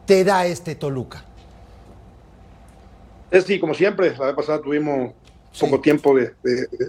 [0.05, 1.23] te da este Toluca?
[3.31, 5.13] Es sí, como siempre, la vez pasada tuvimos
[5.59, 6.33] poco tiempo de,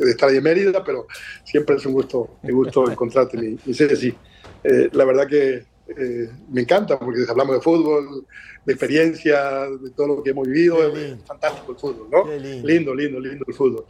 [0.09, 1.07] estar ahí en Mérida, pero
[1.45, 4.15] siempre es un gusto, un gusto encontrarte, mi, mi sí.
[4.65, 8.27] Eh, la verdad que eh, me encanta porque hablamos de fútbol,
[8.65, 10.97] de experiencia, de todo lo que hemos vivido.
[10.97, 12.25] Es fantástico el fútbol, ¿no?
[12.27, 12.95] Lindo.
[12.95, 13.85] lindo, lindo, el fútbol.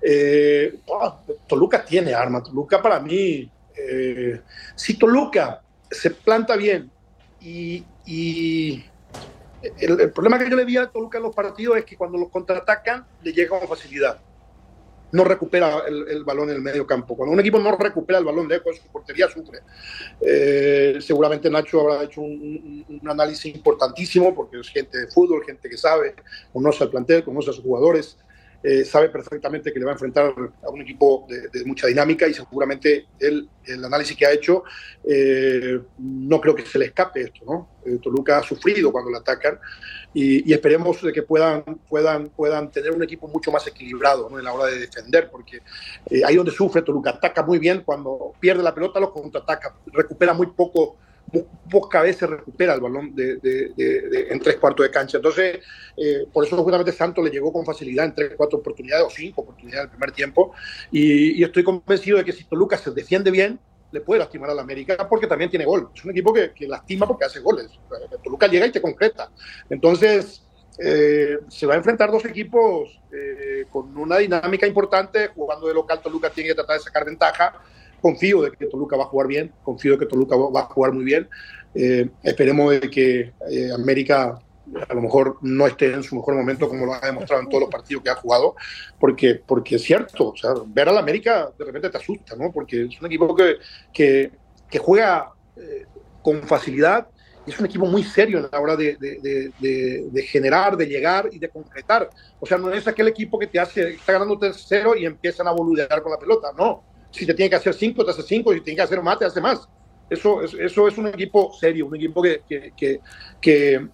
[0.00, 2.42] Eh, ah, Toluca tiene arma.
[2.42, 3.50] Toluca para mí,
[4.74, 6.90] si Toluca se planta bien
[7.40, 7.84] y,
[9.78, 12.18] el, el, problema que yo le vi a Toluca en los partidos es que cuando
[12.18, 14.20] los contraatacan le llega con facilidad
[15.16, 17.16] no recupera el, balón en el medio campo.
[17.16, 19.60] Cuando un equipo no recupera el balón lejos, su portería sufre.
[20.20, 25.68] Eh, seguramente Nacho habrá hecho un, un, análisis importantísimo porque es gente de fútbol, gente
[25.68, 26.14] que sabe,
[26.52, 28.18] conoce al plantel, conoce a sus jugadores.
[28.68, 32.34] Eh, sabe perfectamente que le va a enfrentar a un equipo de, mucha dinámica y
[32.34, 34.64] seguramente él, el análisis que ha hecho,
[35.04, 37.44] eh, no creo que se le escape esto.
[37.46, 37.68] ¿no?
[37.86, 39.60] Eh, Toluca ha sufrido cuando le atacan
[40.12, 44.36] y, esperemos de que puedan, puedan, puedan tener un equipo mucho más equilibrado ¿no?
[44.36, 45.60] en la hora de defender, porque
[46.26, 50.48] ahí donde sufre Toluca, ataca muy bien, cuando pierde la pelota lo contraataca, recupera muy
[50.48, 50.96] poco
[51.70, 53.38] pocas veces recupera el balón de,
[54.30, 55.16] en tres cuartos de cancha.
[55.18, 55.60] Entonces,
[55.96, 59.42] eh, por eso justamente Santos le llegó con facilidad en tres, cuatro oportunidades o cinco
[59.42, 60.52] oportunidades el primer tiempo.
[60.90, 63.58] Y, estoy convencido de que si Toluca se defiende bien,
[63.92, 65.90] le puede lastimar a la América porque también tiene gol.
[65.94, 67.68] Es un equipo que, lastima porque hace goles.
[68.22, 69.30] Toluca llega y te concreta.
[69.70, 70.44] Entonces,
[70.78, 75.28] eh, se va a enfrentar dos equipos eh, con una dinámica importante.
[75.28, 77.60] Jugando de local, Toluca tiene que tratar de sacar ventaja
[78.00, 80.92] confío de que Toluca va a jugar bien, confío de que Toluca va a jugar
[80.92, 81.28] muy bien.
[81.74, 84.40] Eh, esperemos de que eh, América
[84.88, 87.62] a lo mejor no esté en su mejor momento como lo ha demostrado en todos
[87.62, 88.56] los partidos que ha jugado,
[88.98, 90.34] porque, porque es cierto,
[90.66, 92.50] ver a la América de repente te asusta, ¿no?
[92.50, 93.56] Porque es un equipo que,
[93.92, 94.32] que,
[94.68, 95.86] que juega eh,
[96.22, 97.06] con facilidad
[97.46, 101.28] y es un equipo muy serio en la hora de, de, de, generar, de llegar
[101.30, 102.10] y de concretar.
[102.40, 105.52] O sea, no es aquel equipo que te hace, está ganando tercero y empiezan a
[105.52, 108.52] boludear con la pelota, no si te tiene que hacer cinco, te hace cinco.
[108.52, 109.68] Si te tiene que hacer más, te hace más.
[110.08, 113.00] Eso, eso es un equipo serio, un equipo que, que,
[113.40, 113.88] que,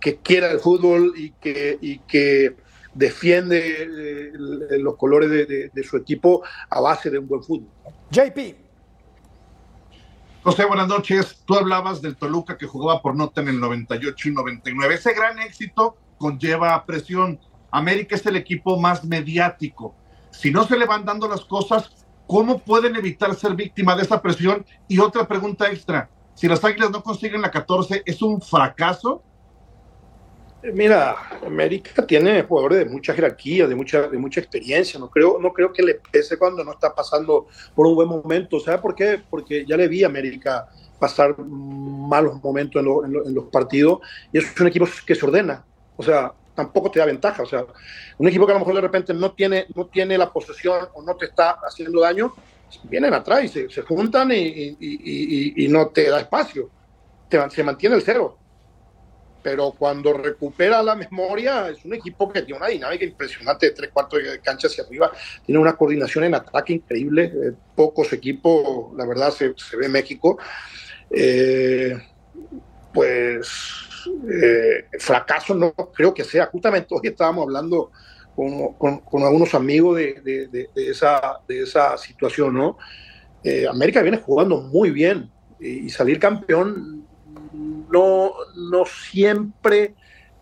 [0.00, 2.56] que, quiera el fútbol y que, y que
[2.92, 4.32] defiende eh,
[4.78, 7.70] los colores de, de, su equipo a base de un buen fútbol.
[8.10, 8.56] JP.
[10.42, 11.42] José, buenas noches.
[11.46, 14.94] Tú hablabas del Toluca que jugaba por nota en el 98 y 99.
[14.94, 17.40] Ese gran éxito conlleva presión.
[17.70, 19.94] América es el equipo más mediático.
[20.30, 24.20] Si no se le van dando las cosas, ¿Cómo pueden evitar ser víctima de esa
[24.20, 24.64] presión?
[24.88, 29.22] Y otra pregunta extra, si las Águilas no consiguen la 14, ¿es un fracaso?
[30.72, 31.14] Mira,
[31.46, 34.98] América tiene jugadores de mucha jerarquía, de mucha, de mucha experiencia.
[34.98, 38.58] No creo, no creo que le pese cuando no está pasando por un buen momento.
[38.58, 39.20] ¿Sabes por qué?
[39.28, 40.66] Porque ya le vi a América
[40.98, 43.98] pasar malos momentos en, en los partidos
[44.32, 45.64] y es un equipo que se ordena.
[45.96, 47.42] O sea, tampoco te da ventaja.
[47.42, 47.64] O sea,
[48.18, 51.02] un equipo que a lo mejor de repente no tiene, no tiene la posesión o
[51.02, 52.34] no te está haciendo daño,
[52.84, 56.70] vienen atrás y se, se juntan y, y, y, no te da espacio.
[57.28, 58.38] Te, se mantiene el cero.
[59.42, 63.90] Pero cuando recupera la memoria, es un equipo que tiene una dinámica impresionante de tres
[63.92, 65.12] cuartos de cancha hacia arriba.
[65.44, 67.24] Tiene una coordinación en ataque increíble.
[67.24, 70.38] Eh, pocos equipos, la verdad, se, se ve México.
[71.10, 71.94] Eh,
[72.94, 76.46] pues eh, fracaso no creo que sea.
[76.46, 77.90] Justamente hoy estábamos hablando
[78.34, 82.76] con, algunos amigos de, de, esa, de esa situación, ¿no?
[83.44, 87.06] Eh, América viene jugando muy bien y, salir campeón
[87.90, 89.94] no, no siempre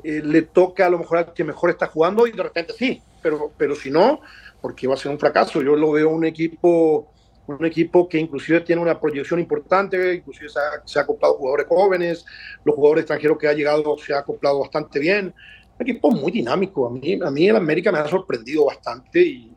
[0.04, 3.02] eh, le toca a lo mejor al que mejor está jugando y de repente sí,
[3.22, 4.20] pero, pero si no,
[4.60, 5.60] porque va a ser un fracaso.
[5.62, 7.11] Yo lo veo un equipo
[7.52, 11.66] un equipo que inclusive tiene una proyección importante, inclusive se ha, se ha, acoplado jugadores
[11.68, 12.24] jóvenes,
[12.64, 15.34] los jugadores extranjeros que ha llegado se ha acoplado bastante bien.
[15.78, 16.86] Un equipo muy dinámico.
[16.86, 19.52] A mí, a mí el América me ha sorprendido bastante y,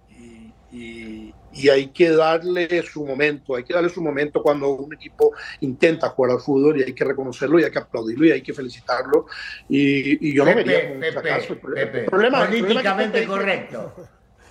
[0.71, 5.33] y, y, hay que darle su momento, hay que darle su momento cuando un equipo
[5.61, 8.53] intenta jugar al fútbol y hay que reconocerlo y hay que aplaudirlo y hay que
[8.53, 9.27] felicitarlo.
[9.69, 11.57] Y, yo no vería un fracaso.
[11.59, 13.93] problema, políticamente correcto.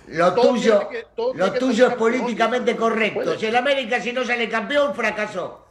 [0.07, 0.89] Lo tuyo,
[1.33, 3.37] lo tuyo es políticamente correcto.
[3.37, 5.65] Si el América si no sale campeón, fracasó.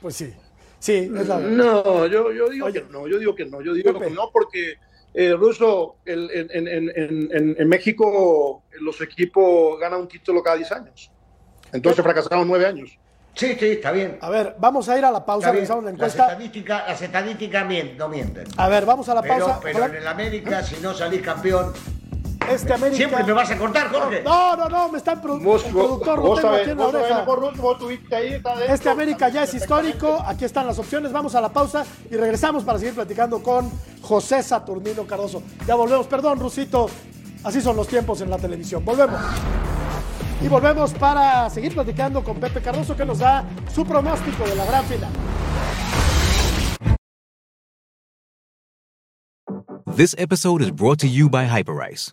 [0.00, 0.34] Pues sí.
[0.78, 4.30] Sí, No, yo, yo digo que no, yo digo que no, yo digo que no
[4.32, 4.78] porque
[5.12, 10.72] eh, Ruso, el, en, en, en, en, México los equipos ganan un título cada 10
[10.72, 11.10] años.
[11.72, 12.98] Entonces fracasaron 9 años.
[13.34, 14.18] Sí, sí, está bien.
[14.20, 16.24] A ver, vamos a ir a la pausa, revisamos la encuesta.
[16.24, 18.44] Las estadísticas, las estadísticas no mienten.
[18.56, 19.60] A ver, vamos a la pausa.
[19.62, 21.72] Pero, en el América, si no salís campeón,
[22.50, 22.96] Este América.
[22.96, 24.22] Siempre me vas a cortar, Jorge.
[24.22, 27.26] No, no, no, me están pro vos, el productor, lo tengo aquí en la oreja.
[28.68, 30.22] Este América ya es histórico.
[30.26, 31.12] Aquí están las opciones.
[31.12, 33.70] Vamos a la pausa y regresamos para seguir platicando con
[34.02, 35.42] José Saturnino Cardoso.
[35.66, 36.88] Ya volvemos, perdón, Rusito.
[37.44, 38.84] Así son los tiempos en la televisión.
[38.84, 39.20] Volvemos.
[40.40, 44.64] Y volvemos para seguir platicando con Pepe Cardoso que nos da su pronóstico de la
[44.64, 45.10] gran final.
[49.98, 52.12] This episode is brought to you by Hyperice,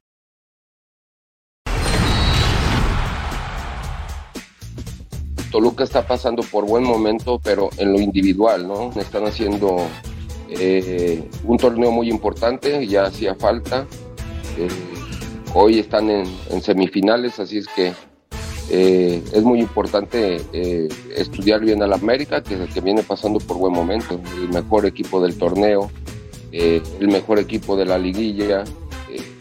[5.51, 8.91] Toluca está pasando por buen momento, pero en lo individual, ¿no?
[8.95, 9.85] Están haciendo
[10.49, 13.85] eh, un torneo muy importante, ya hacía falta.
[14.57, 14.69] Eh,
[15.53, 16.25] hoy están en,
[16.61, 17.93] semifinales, así es que
[18.69, 20.41] eh, es muy importante
[21.15, 25.37] estudiar bien al América, que, que viene pasando por buen momento, el mejor equipo del
[25.37, 25.91] torneo,
[26.53, 28.63] el mejor equipo de la liguilla,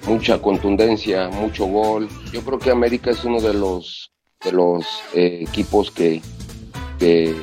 [0.06, 2.08] mucha contundencia, mucho gol.
[2.32, 4.10] Yo creo que América es uno de los
[4.44, 6.22] de los eh, equipos que,
[6.98, 7.34] que,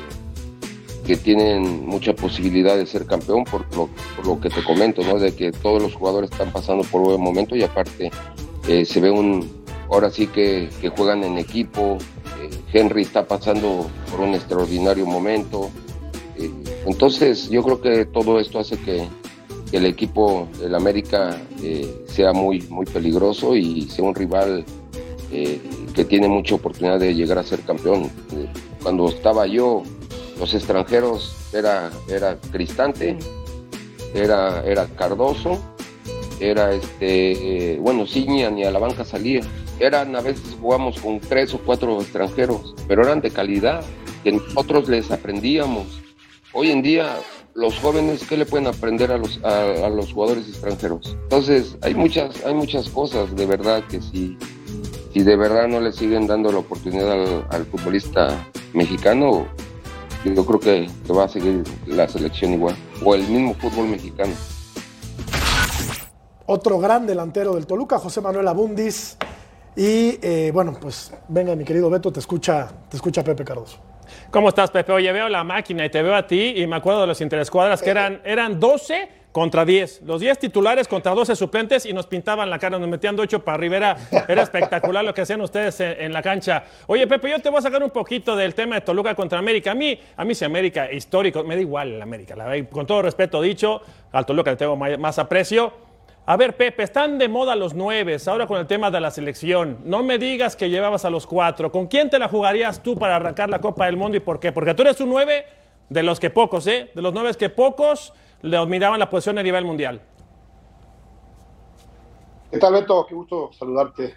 [1.22, 3.64] tienen mucha posibilidad de ser campeón por
[4.26, 5.18] lo, que te comento, ¿no?
[5.18, 8.10] de que todos los jugadores están pasando por buen momento y aparte
[8.68, 9.48] eh, se ve un,
[9.90, 11.98] ahora sí que, juegan en equipo,
[12.42, 15.70] eh, Henry está pasando por un extraordinario momento,
[16.84, 19.08] entonces yo creo que todo esto hace que,
[19.70, 21.40] que el equipo del América
[22.06, 24.64] sea muy, muy peligroso y sea un rival
[25.30, 25.60] eh,
[25.94, 28.04] que tiene mucha oportunidad de llegar a ser campeón.
[28.32, 28.48] Eh,
[28.82, 29.82] cuando estaba yo,
[30.38, 33.18] los extranjeros era, era Cristante,
[34.14, 35.58] era, era Cardoso,
[36.40, 39.40] era este, eh, bueno, Ciña ni a la banca salía.
[39.80, 43.84] Eran, a veces jugamos con tres o cuatro extranjeros, pero eran de calidad,
[44.24, 46.00] que nosotros les aprendíamos.
[46.52, 47.16] Hoy en día,
[47.54, 51.16] los jóvenes, ¿qué le pueden aprender a los, a, los jugadores extranjeros?
[51.24, 54.36] Entonces, hay muchas, hay muchas cosas de verdad que si
[55.18, 59.48] si de verdad no le siguen dando la oportunidad al, futbolista mexicano,
[60.24, 64.32] yo creo que, va a seguir la selección igual, o el mismo fútbol mexicano.
[66.46, 69.16] Otro gran delantero del Toluca, José Manuel Abundis.
[69.74, 73.87] Y eh, bueno, pues venga, mi querido Beto, te escucha, te escucha Pepe Cardoso.
[74.30, 74.92] ¿Cómo estás, Pepe?
[74.92, 77.82] Oye, veo la máquina y te veo a ti y me acuerdo de los interescuadras
[77.82, 80.02] que eran, eran 12 contra 10.
[80.02, 83.44] Los 10 titulares contra 12 suplentes y nos pintaban la cara, nos metían de 8
[83.44, 83.96] para Rivera.
[84.26, 86.64] Era espectacular lo que hacían ustedes en, la cancha.
[86.86, 89.72] Oye, Pepe, yo te voy a sacar un poquito del tema de Toluca contra América.
[89.72, 92.34] A mí, a mí si América histórico, me da igual el América.
[92.34, 93.80] La, con todo respeto dicho,
[94.12, 95.87] al Toluca le tengo más aprecio.
[96.30, 99.78] A ver, Pepe, están de moda los nueve, ahora con el tema de la selección.
[99.86, 101.72] No me digas que llevabas a los cuatro.
[101.72, 104.52] ¿Con quién te la jugarías tú para arrancar la Copa del Mundo y por qué?
[104.52, 105.46] Porque tú eres un nueve
[105.88, 106.90] de los que pocos, ¿eh?
[106.94, 108.12] De los nueve que pocos
[108.42, 110.02] le miraban la posición a nivel mundial.
[112.50, 113.06] ¿Qué tal, Beto?
[113.06, 114.14] Qué gusto saludarte.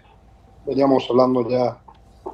[0.66, 1.78] Veníamos hablando ya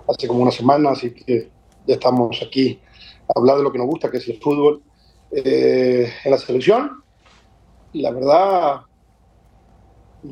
[0.09, 1.53] hace como una semana, así que
[1.87, 2.81] ya estamos aquí
[3.29, 4.83] a hablar de lo que nos gusta, que es el fútbol.
[5.31, 7.05] Eh, en la selección,
[7.93, 8.81] la verdad,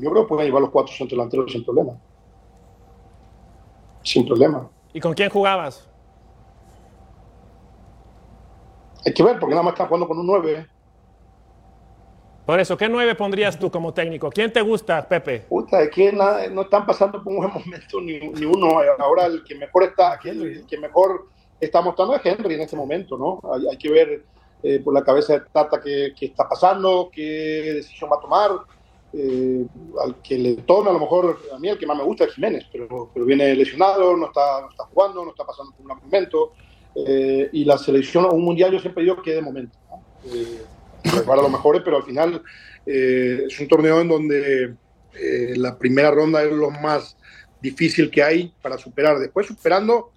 [0.00, 1.92] yo creo que pueden llevar los cuatro centros delanteros sin problema.
[4.02, 4.70] Sin problema.
[4.92, 5.88] ¿Y con quién jugabas?
[9.04, 10.66] Hay que ver, porque nada más están jugando con un 9.
[12.44, 14.30] Por eso, ¿qué 9 pondrías tú como técnico?
[14.30, 15.40] ¿Quién te gusta, Pepe?
[15.48, 18.80] Puta, es que no están pasando por un buen momento ni, uno.
[18.98, 21.26] Ahora el que mejor está, el que mejor
[21.60, 23.40] está mostrando es Henry en este momento, ¿no?
[23.70, 24.24] Hay, que ver
[24.62, 28.50] eh, por la cabeza de Tata qué, qué, está pasando, qué decisión va a tomar.
[29.18, 29.64] Eh,
[30.04, 32.34] al que le tome, a lo mejor, a mí el que más me gusta es
[32.34, 35.98] Jiménez, pero, pero viene lesionado, no está, no está jugando, no está pasando por un
[36.02, 36.52] momento.
[36.98, 39.78] Eh, y la selección un mundial yo siempre digo que de momento.
[39.90, 40.02] ¿no?
[40.32, 40.62] Eh,
[41.04, 42.42] los mejores, pero al final
[42.86, 44.74] eh, es un torneo en donde
[45.56, 47.16] la primera ronda es lo más
[47.60, 49.18] difícil que hay para superar.
[49.18, 50.10] Después, superando,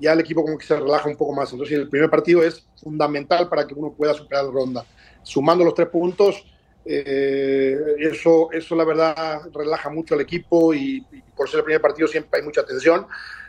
[0.00, 1.52] ya el equipo como que se relaja un poco más.
[1.52, 4.84] Entonces, el primer partido es fundamental para que uno pueda superar la ronda.
[5.22, 6.44] Sumando los tres puntos,
[6.90, 11.04] eh, eso, eso la verdad relaja mucho al equipo y,
[11.36, 13.06] por ser el primer partido siempre hay mucha tensión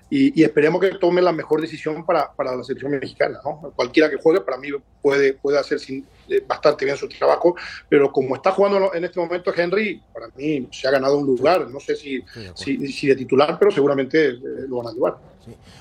[0.09, 3.39] y, esperemos que tome la mejor decisión para, para la selección mexicana.
[3.45, 3.71] ¿no?
[3.75, 4.69] Cualquiera que juegue para mí
[5.01, 7.55] puede, puede hacer sin, eh, bastante bien su trabajo,
[7.87, 11.69] pero como está jugando en este momento Henry, para mí se ha ganado un lugar,
[11.69, 12.21] no sé si,
[12.55, 15.17] si, de titular, pero seguramente eh, lo van a llevar.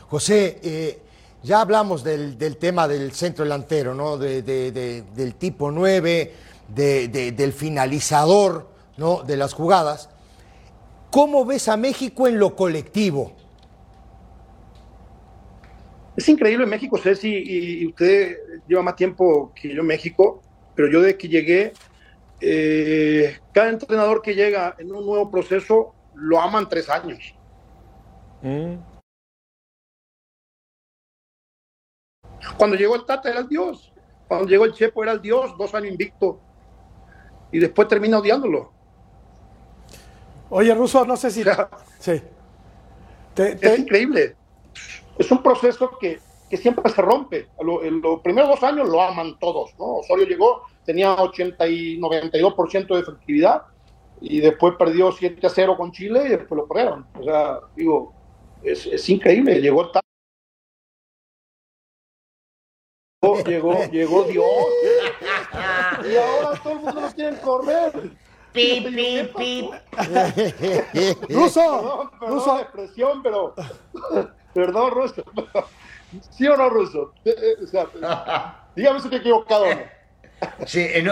[0.09, 1.01] José,
[1.43, 4.17] ya hablamos del, tema del centro delantero, ¿no?
[4.17, 6.33] del tipo 9,
[6.69, 9.23] del finalizador ¿no?
[9.23, 10.11] de las jugadas.
[11.11, 13.33] ¿Cómo ves a México en lo colectivo?
[16.17, 20.43] Es increíble en México, Ceci, y, usted lleva más tiempo que yo en México,
[20.75, 21.73] pero yo desde que llegué,
[22.41, 27.35] eh, cada entrenador que llega en un nuevo proceso lo aman tres años.
[28.43, 28.75] Mm.
[32.57, 33.93] Cuando llegó el Tata era el Dios.
[34.27, 36.41] Cuando llegó el Chepo era el Dios, dos años invicto.
[37.53, 38.73] Y después termina odiándolo.
[40.51, 41.45] Oye, Russo, no sé si.
[41.99, 42.23] sí.
[43.37, 44.37] Es increíble.
[45.19, 46.21] Es un proceso que,
[46.57, 47.49] siempre se rompe.
[47.83, 49.75] en los primeros dos años lo aman todos.
[49.79, 49.97] ¿no?
[49.97, 53.63] Osorio llegó, tenía 80 y 92% de efectividad
[54.21, 57.07] y después perdió 7 a 0 con Chile y después lo corrieron.
[57.19, 58.13] O sea, digo,
[58.63, 59.61] es, es increíble.
[59.61, 59.93] Llegó
[63.47, 64.47] llegó, llegó Dios.
[65.53, 67.93] Y ahora todo el mundo lo quiere correr.
[68.53, 69.71] Pip, pip, pip.
[71.29, 72.55] Ruso, perdón, Ruso.
[72.57, 73.55] la expresión, pero.
[74.55, 75.23] Perdón, Ruso.
[76.31, 77.13] ¿Sí o no, Ruso?
[77.25, 77.87] Eh, eh, o sea,
[78.75, 79.81] dígame si estoy equivocado o no.
[80.67, 81.11] Sí, en,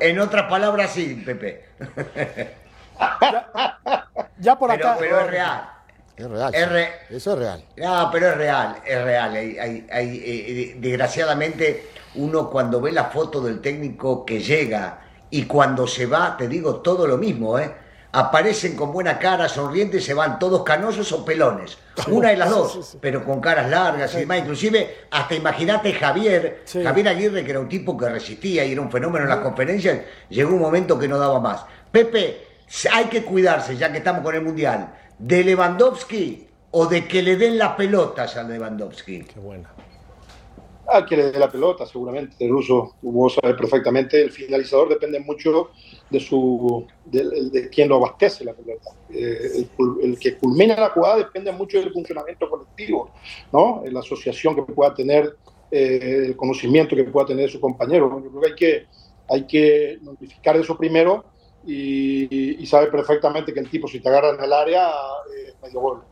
[0.00, 1.66] en otras palabras, sí, Pepe.
[4.38, 4.96] Ya, por acá.
[4.98, 5.70] Pero es real.
[6.20, 6.90] Es real.
[7.08, 7.64] Eso es real.
[7.76, 9.34] No, pero es real, es real.
[9.34, 15.00] Hay, eh, desgraciadamente, uno cuando ve la foto del técnico que llega
[15.30, 17.72] y cuando se va, te digo todo lo mismo, ¿eh?
[18.12, 21.78] Aparecen con buena cara, sonrientes, se van todos canosos o pelones.
[22.08, 24.40] Una de las dos, pero con caras largas y demás.
[24.40, 28.90] Inclusive, hasta imagínate Javier, Javier Aguirre, que era un tipo que resistía y era un
[28.90, 31.64] fenómeno en las conferencias, llegó un momento que no daba más.
[31.92, 32.48] Pepe,
[32.92, 37.36] hay que cuidarse, ya que estamos con el Mundial de Lewandowski o de que le
[37.36, 39.22] den las pelotas a Lewandowski?
[39.24, 39.70] Qué buena.
[40.92, 42.36] Ah, que le dé la pelota, seguramente.
[42.40, 45.70] El ruso, vos sabés perfectamente, el finalizador depende mucho
[46.08, 48.90] de su de, de quien lo abastece la pelota.
[49.10, 49.68] Eh,
[50.02, 53.12] el, que culmina la jugada depende mucho del funcionamiento colectivo,
[53.52, 53.82] ¿no?
[53.86, 55.36] La asociación que pueda tener,
[55.70, 58.20] eh, el conocimiento que pueda tener su compañero.
[58.24, 58.86] Yo creo que hay que,
[59.28, 61.24] hay que notificar eso primero
[61.66, 66.02] y, sabe perfectamente que el tipo, si te agarra en el área, eh, medio gol.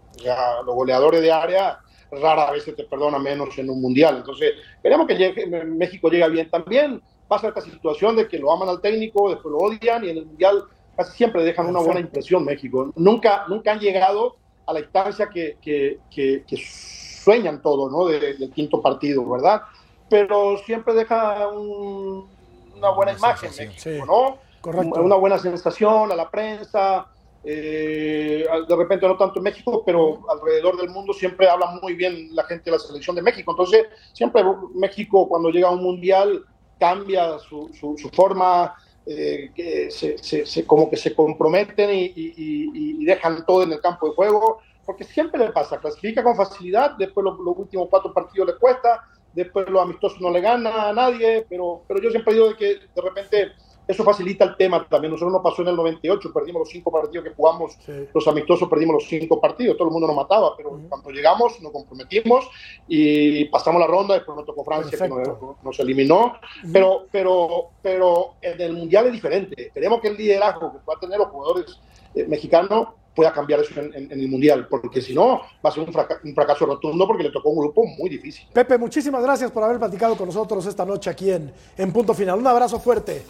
[0.66, 1.78] los goleadores de área
[2.10, 4.16] rara vez te perdona menos en un mundial.
[4.18, 6.50] Entonces, queremos que México llegue bien.
[6.50, 10.18] También pasa esta situación de que lo aman al técnico, después lo odian y en
[10.18, 10.64] el mundial
[10.96, 12.92] casi siempre dejan una buena impresión México.
[12.96, 14.36] Nunca, nunca han llegado
[14.66, 18.06] a la instancia que, que, que, sueñan todos, ¿no?
[18.06, 19.62] del quinto partido, ¿verdad?
[20.08, 24.47] Pero siempre deja una buena imagen México, ¿no?
[24.64, 27.06] Una buena sensación a la prensa.
[27.44, 32.34] Eh, de repente no tanto en México, pero alrededor del mundo siempre habla muy bien
[32.34, 33.52] la gente de la selección de México.
[33.52, 34.42] Entonces, siempre
[34.74, 36.44] México cuando llega a un mundial
[36.78, 37.70] cambia su,
[38.12, 38.74] forma,
[39.06, 44.58] eh, que se, como que se comprometen y, dejan todo en el campo de juego,
[44.84, 49.68] porque siempre le pasa, clasifica con facilidad, después los, últimos cuatro partidos le cuesta, después
[49.70, 53.02] los amistosos no le gana a nadie, pero, pero yo siempre digo de que de
[53.02, 53.52] repente
[53.88, 55.10] eso facilita el tema también.
[55.10, 57.76] Nosotros nos pasó en el 98, perdimos los cinco partidos que jugamos,
[58.14, 61.72] los amistosos perdimos los cinco partidos, todo el mundo nos mataba, pero cuando llegamos nos
[61.72, 62.48] comprometimos
[62.86, 66.34] y pasamos la ronda, después nos tocó Francia que nos, eliminó,
[66.70, 69.70] pero, pero, pero en el Mundial es diferente.
[69.72, 71.80] Queremos que el liderazgo que puedan tener los jugadores
[72.14, 75.88] eh, mexicanos pueda cambiar eso en, el Mundial, porque si no va a ser un,
[75.88, 78.46] un, fracaso rotundo porque le tocó un grupo muy difícil.
[78.52, 82.38] Pepe, muchísimas gracias por haber platicado con nosotros esta noche aquí en, en Punto Final.
[82.38, 83.24] Un abrazo fuerte.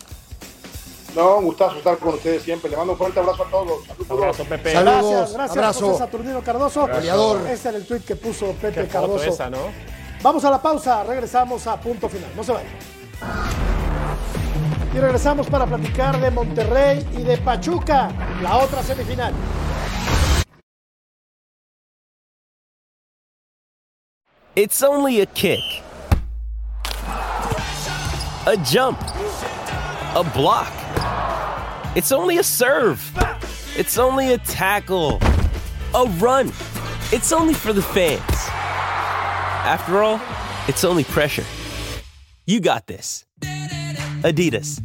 [1.14, 2.70] No, un gustazo estar con ustedes siempre.
[2.70, 3.84] Le mando un fuerte abrazo a todos.
[3.86, 4.10] Saludos.
[4.10, 4.72] Abrazo, Pepe.
[4.72, 5.86] Gracias, gracias, abrazo.
[5.86, 6.86] José Saturnino Cardoso.
[6.86, 7.46] Goleador.
[7.48, 9.24] Este era el tweet que puso Pepe Cardoso.
[9.24, 9.58] Esa, ¿no?
[10.22, 12.30] Vamos a la pausa, regresamos a punto final.
[12.36, 12.72] No se vayan.
[14.94, 18.10] Y regresamos para platicar de Monterrey y de Pachuca,
[18.42, 19.32] la otra semifinal.
[24.56, 25.60] It's only a kick.
[28.46, 28.98] A jump.
[30.14, 30.77] A block.
[31.98, 33.02] It's only a serve.
[33.76, 35.18] It's only a tackle.
[35.96, 36.46] A run.
[37.10, 38.22] It's only for the fans.
[39.66, 40.20] After all,
[40.68, 41.42] it's only pressure.
[42.46, 43.26] You got this.
[44.22, 44.80] Adidas.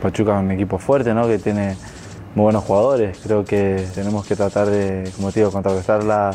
[0.00, 1.26] Pachuca es un equipo fuerte, ¿no?
[1.26, 1.76] que tiene
[2.34, 3.18] muy buenos jugadores.
[3.22, 6.30] Creo que tenemos que tratar de, como te digo, contrarrestar la,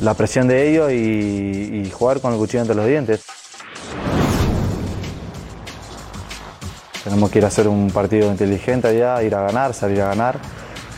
[0.00, 3.24] la presión de ellos y, jugar con el cuchillo entre los dientes.
[7.04, 10.38] Tenemos que ir a hacer un partido inteligente allá, ir a ganar, salir a ganar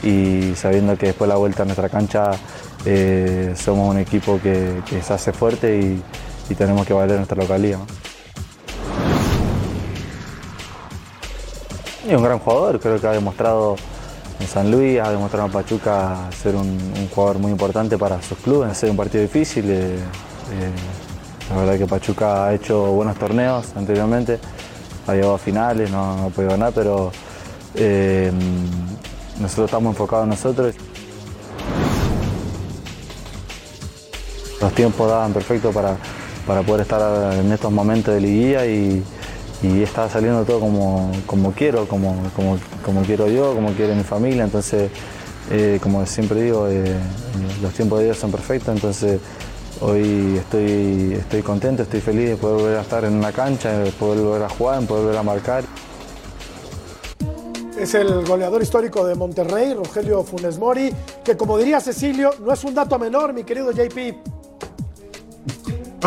[0.02, 2.30] y sabiendo que después de la vuelta a nuestra cancha
[2.86, 6.02] eh, somos un equipo que, se hace fuerte y,
[6.54, 7.78] tenemos que valer nuestra localidad.
[7.78, 7.86] ¿no?
[12.10, 13.76] Y un gran jugador, creo que ha demostrado
[14.40, 16.78] en San Luis, ha demostrado en Pachuca ser un,
[17.14, 19.68] jugador muy importante para sus clubes, hacer un partido difícil.
[19.68, 20.00] Eh, eh,
[21.50, 24.38] la verdad que Pachuca ha hecho buenos torneos anteriormente,
[25.06, 27.10] ha llegado a finales, no, ha podido ganar, pero
[27.74, 28.30] eh,
[29.40, 30.74] nosotros estamos enfocados en nosotros.
[34.60, 35.96] Los tiempos daban perfecto para,
[36.46, 39.02] para poder estar en estos momentos de liguilla y,
[39.62, 44.04] y está saliendo todo como, como quiero, como, como, como, quiero yo, como quiere mi
[44.04, 44.44] familia.
[44.44, 44.90] Entonces,
[45.50, 46.94] eh, como siempre digo, eh,
[47.60, 48.74] los tiempos de Dios son perfectos.
[48.74, 49.20] Entonces,
[49.80, 53.90] hoy estoy, estoy contento, estoy feliz de poder volver a estar en una cancha, de
[53.92, 55.64] poder volver a jugar, de poder volver a marcar.
[57.76, 60.92] Es el goleador histórico de Monterrey, Rogelio Funes Mori,
[61.24, 64.37] que como diría Cecilio, no es un dato menor, mi querido JP.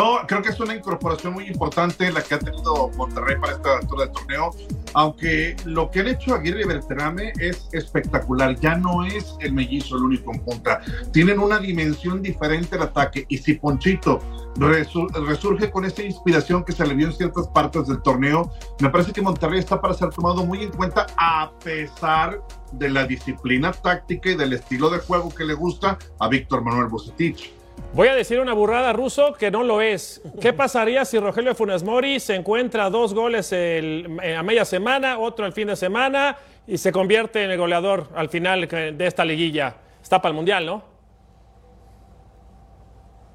[0.01, 3.77] No, creo que es una incorporación muy importante la que ha tenido Monterrey para esta
[3.77, 4.49] altura del torneo,
[4.95, 9.97] aunque lo que han hecho Aguirre y Berterame es espectacular, ya no es el mellizo
[9.97, 10.81] el único en punta,
[11.13, 14.19] tienen una dimensión diferente al ataque y si Ponchito
[14.55, 19.13] resurge con esa inspiración que se le vio en ciertas partes del torneo, me parece
[19.13, 22.41] que Monterrey está para ser tomado muy en cuenta a pesar
[22.71, 26.87] de la disciplina táctica y del estilo de juego que le gusta a Víctor Manuel
[26.87, 27.60] Bucetich.
[27.93, 30.21] Voy a decir una burrada ruso que no lo es.
[30.39, 34.05] ¿Qué pasaría si Rogelio Funes Mori se encuentra dos goles eh,
[34.37, 38.29] a media semana, otro el fin de semana y se convierte en el goleador al
[38.29, 39.75] final de esta liguilla?
[40.01, 40.83] Está para el Mundial, ¿no?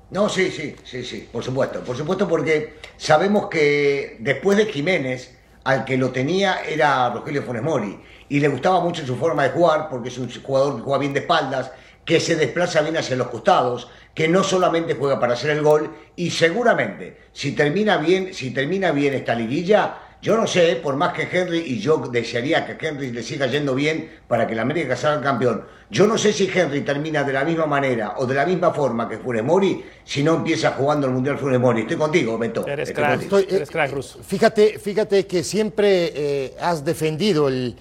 [0.09, 1.81] No, sí, sí, sí, sí, por supuesto.
[1.81, 7.63] Por supuesto porque sabemos que después de Jiménez, al que lo tenía era Rogelio Funes
[7.63, 8.01] Mori.
[8.31, 11.13] Y le gustaba mucho su forma de jugar porque es un jugador que juega bien
[11.13, 11.73] de espaldas,
[12.07, 15.91] que se desplaza bien hacia los costados, que no solamente juega para hacer el gol
[16.15, 21.13] y seguramente si termina bien, si termina bien esta liguilla, yo no sé, por más
[21.13, 24.97] que Henry, y yo desearía que Henry le siga yendo bien para que la América
[24.97, 28.47] salga campeón, yo no sé si Henry termina de la misma manera o de la
[28.47, 31.83] misma forma que Funes Mori si no empieza jugando el Mundial Funes Mori.
[31.83, 32.67] Estoy contigo, Beto.
[32.67, 34.21] Eres crack, eres crack ruso.
[34.23, 37.77] Fíjate, fíjate que siempre eh, has defendido el,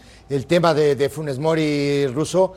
[0.48, 2.56] tema de, de Funes Mori ruso.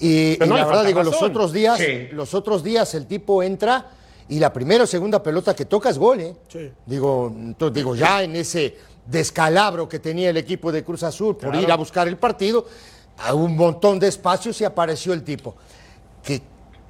[0.00, 1.78] Y, la verdad, digo, los otros días,
[2.12, 3.90] los otros días el tipo entra
[4.28, 6.34] y la primera o segunda pelota que toca es gol, ¿eh?
[6.86, 8.76] Digo, entonces, digo, ya en ese
[9.06, 12.66] descalabro que tenía el equipo de Cruz Azul por ir a buscar el partido,
[13.18, 15.54] a un montón de espacios y apareció el tipo.
[16.22, 16.40] Que,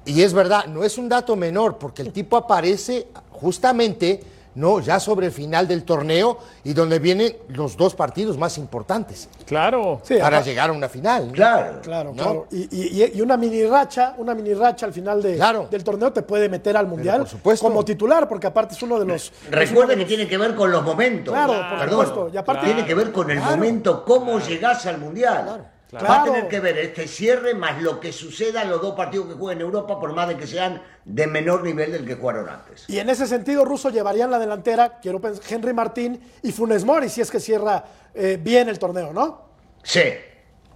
[0.05, 4.21] y es verdad, no es un dato menor, porque el tipo aparece justamente
[4.55, 9.29] no, ya sobre el final del torneo y donde vienen los dos partidos más importantes.
[9.45, 10.01] Claro.
[10.19, 11.31] para llegar a una final.
[11.31, 11.81] Claro.
[11.81, 12.47] Claro, claro.
[12.51, 15.37] Y, una mini racha, una mini racha al final de,
[15.69, 17.27] del torneo te puede meter al Mundial
[17.59, 19.31] como titular, porque aparte es uno de los...
[19.49, 21.33] Recuerda que tiene que ver con los momentos.
[21.33, 22.29] Claro, por supuesto.
[22.33, 25.70] Y aparte, tiene que ver con el momento, cómo llegás al Mundial.
[25.91, 26.07] Claro.
[26.07, 29.27] Va a tener que ver este cierre más lo que suceda en los dos partidos
[29.27, 32.47] que jueguen en Europa, por más de que sean de menor nivel del que jugaron
[32.47, 32.85] antes.
[32.87, 37.09] Y en ese sentido, Russo llevarían la delantera, quiero pensar, Henry Martín y Funes Mori,
[37.09, 37.83] si es que cierra
[38.13, 39.49] eh, bien el torneo, ¿no?
[39.83, 40.01] Sí,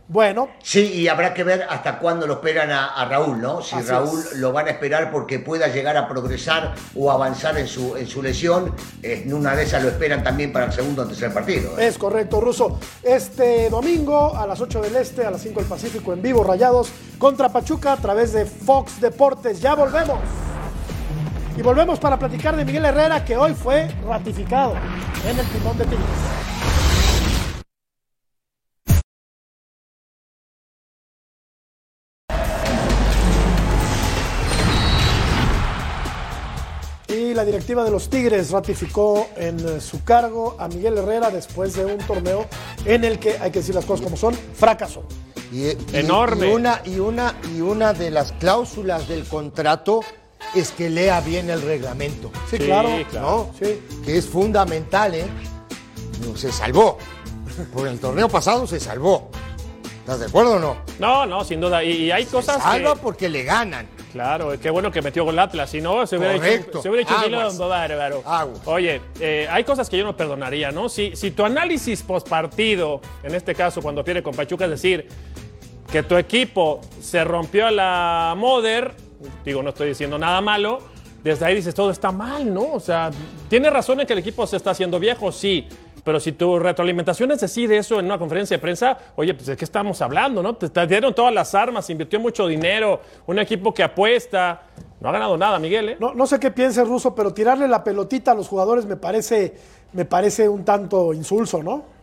[0.07, 0.49] bueno.
[0.61, 3.61] Sí, y habrá que ver hasta cuándo lo esperan a, Raúl, ¿no?
[3.61, 7.95] Si Raúl lo van a esperar porque pueda llegar a progresar o avanzar en su,
[7.97, 11.33] en su lesión, en una de esas lo esperan también para el segundo o tercer
[11.33, 11.77] partido.
[11.79, 11.87] ¿eh?
[11.87, 12.79] Es correcto, Ruso.
[13.01, 16.89] Este domingo a las 8 del Este, a las 5 del Pacífico, en vivo, Rayados
[17.17, 19.59] contra Pachuca a través de Fox Deportes.
[19.59, 20.19] Ya volvemos.
[21.57, 24.73] Y volvemos para platicar de Miguel Herrera, que hoy fue ratificado
[25.27, 26.74] en el timón de Tigres.
[37.35, 41.85] La directiva de los Tigres ratificó en eh, su cargo a Miguel Herrera después de
[41.85, 42.47] un torneo
[42.85, 45.03] en el que, hay que decir las cosas como son, fracasó.
[45.51, 46.47] Y, Enorme.
[46.47, 50.01] Y una, y, una, y una de las cláusulas del contrato
[50.53, 52.31] es que lea bien el reglamento.
[52.49, 52.89] Sí, claro.
[53.09, 53.49] claro.
[53.59, 53.81] Sí.
[54.03, 55.25] Que es fundamental, ¿eh?
[56.35, 56.97] Se salvó.
[57.73, 59.29] Por el torneo pasado se salvó.
[59.99, 60.77] ¿Estás de acuerdo o no?
[60.99, 61.83] No, no, sin duda.
[61.83, 62.57] Y, hay cosas.
[62.57, 63.87] Se salva porque le ganan.
[64.15, 67.67] Claro, qué bueno que metió gol Atlas, si no se hubiera hecho, se hubiera hecho
[67.67, 68.23] bárbaro.
[68.63, 70.87] Oye, eh, hay cosas que yo no perdonaría, ¿no?
[70.87, 75.09] Si, si tu análisis post partido, en este caso cuando pierde con Pachuca, es decir,
[75.91, 78.93] que tu equipo se rompió a la Moder,
[79.43, 80.79] digo, no estoy diciendo nada malo,
[81.21, 82.71] desde ahí dices todo está mal, ¿no?
[82.71, 83.11] O sea,
[83.49, 85.67] tiene razón en que el equipo se está haciendo viejo, sí,
[86.05, 89.57] pero si tu retroalimentación es decir eso en una conferencia de prensa, oye, pues de
[89.57, 90.55] qué estamos hablando, ¿no?
[90.55, 94.61] Te, dieron todas las armas, invirtió mucho dinero, un equipo que apuesta.
[95.01, 95.89] No ha ganado nada, Miguel.
[95.89, 95.97] ¿eh?
[95.99, 99.55] No, no sé qué piense Ruso, pero tirarle la pelotita a los jugadores me parece,
[99.93, 101.94] me parece un tanto insulso, ¿no?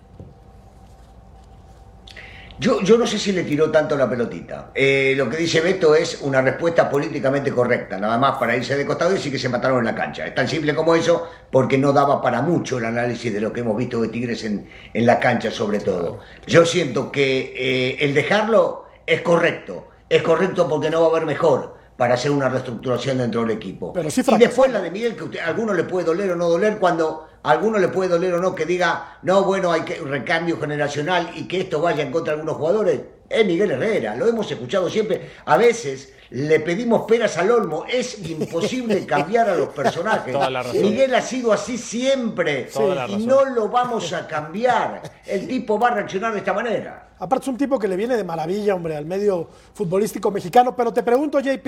[2.63, 4.71] Yo, yo no sé si le tiró tanto la pelotita.
[4.73, 8.87] Eh, lo que dice Beto es una respuesta políticamente correcta, nada más para irse de
[8.87, 10.25] costado y decir que se mataron en la cancha.
[10.25, 13.63] Es tan simple como eso, porque no daba para mucho el análisis de lo que
[13.63, 16.21] hemos visto de Tigres en, en la cancha, sobre todo.
[16.47, 19.89] Yo siento que eh, el dejarlo es correcto.
[20.09, 23.93] Es correcto porque no va a haber mejor para hacer una reestructuración dentro del equipo.
[23.93, 26.79] Pero y después la de Miguel, que a alguno le puede doler o no doler
[26.79, 30.09] cuando a alguno le puede doler o no que diga, no, bueno, hay que un
[30.09, 33.01] recambio generacional y que esto vaya en contra de algunos jugadores.
[33.29, 35.31] Es Miguel Herrera, lo hemos escuchado siempre.
[35.47, 40.37] A veces le pedimos peras al olmo, es imposible cambiar a los personajes.
[40.75, 42.69] Miguel ha sido así siempre
[43.09, 45.03] y no lo vamos a cambiar.
[45.27, 47.09] El tipo va a reaccionar de esta manera.
[47.19, 50.77] Aparte es un tipo que le viene de maravilla, hombre, al medio futbolístico mexicano.
[50.77, 51.67] Pero te pregunto, JP,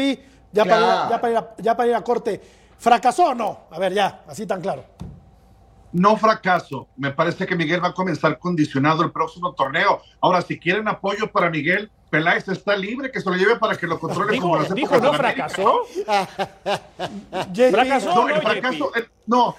[0.53, 2.41] ya, para, ya, para, ya para ir a corte,
[2.79, 3.61] ¿fracasó o no?
[3.71, 4.85] A ver, ya, así tan claro
[5.95, 6.89] no fracaso.
[6.97, 10.03] Me parece que Miguel va a comenzar condicionado el próximo torneo.
[10.21, 13.87] Ahora, si quieren apoyo para Miguel, Peláez está libre, que se lo lleve para que
[13.87, 15.87] lo controle como lo dijo, ¿no fracasó?
[17.71, 18.15] ¿Fracasó?
[18.15, 18.93] No, el fracaso,
[19.27, 19.57] no,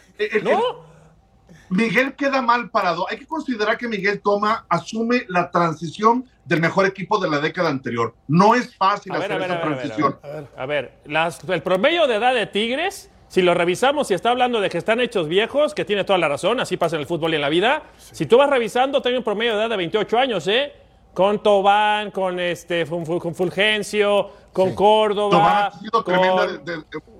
[1.70, 3.08] Miguel queda mal parado.
[3.10, 7.70] Hay que considerar que Miguel toma, asume la transición del mejor equipo de la década
[7.70, 8.14] anterior.
[8.28, 10.20] No es fácil hacer esa transición.
[10.58, 14.70] A ver, el promedio de edad de Tigres si lo revisamos, si está hablando de
[14.70, 17.36] que están hechos viejos, que tiene toda la razón, así pasa en el fútbol y
[17.36, 17.84] en la vida.
[17.98, 20.74] Si tú vas revisando, tiene un promedio de edad de 28 años, ¿eh?
[21.14, 25.30] Con Tobán, con, este, con Fulgencio, con Córdoba.
[25.30, 26.46] Tobán ha sido tremenda.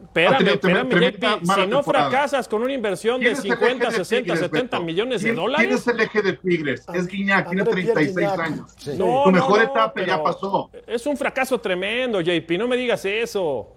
[0.04, 0.48] espérame,
[1.04, 5.66] espérame, si no fracasas con una inversión de 50, 60, 70 millones de dólares.
[5.66, 6.86] ¿Quién es el eje de Tigres?
[6.94, 8.76] Es Guiñac, tiene 36 años.
[8.76, 10.70] Tu mejor etapa ya pasó.
[10.86, 13.76] Es un fracaso tremendo, JP, no me digas eso.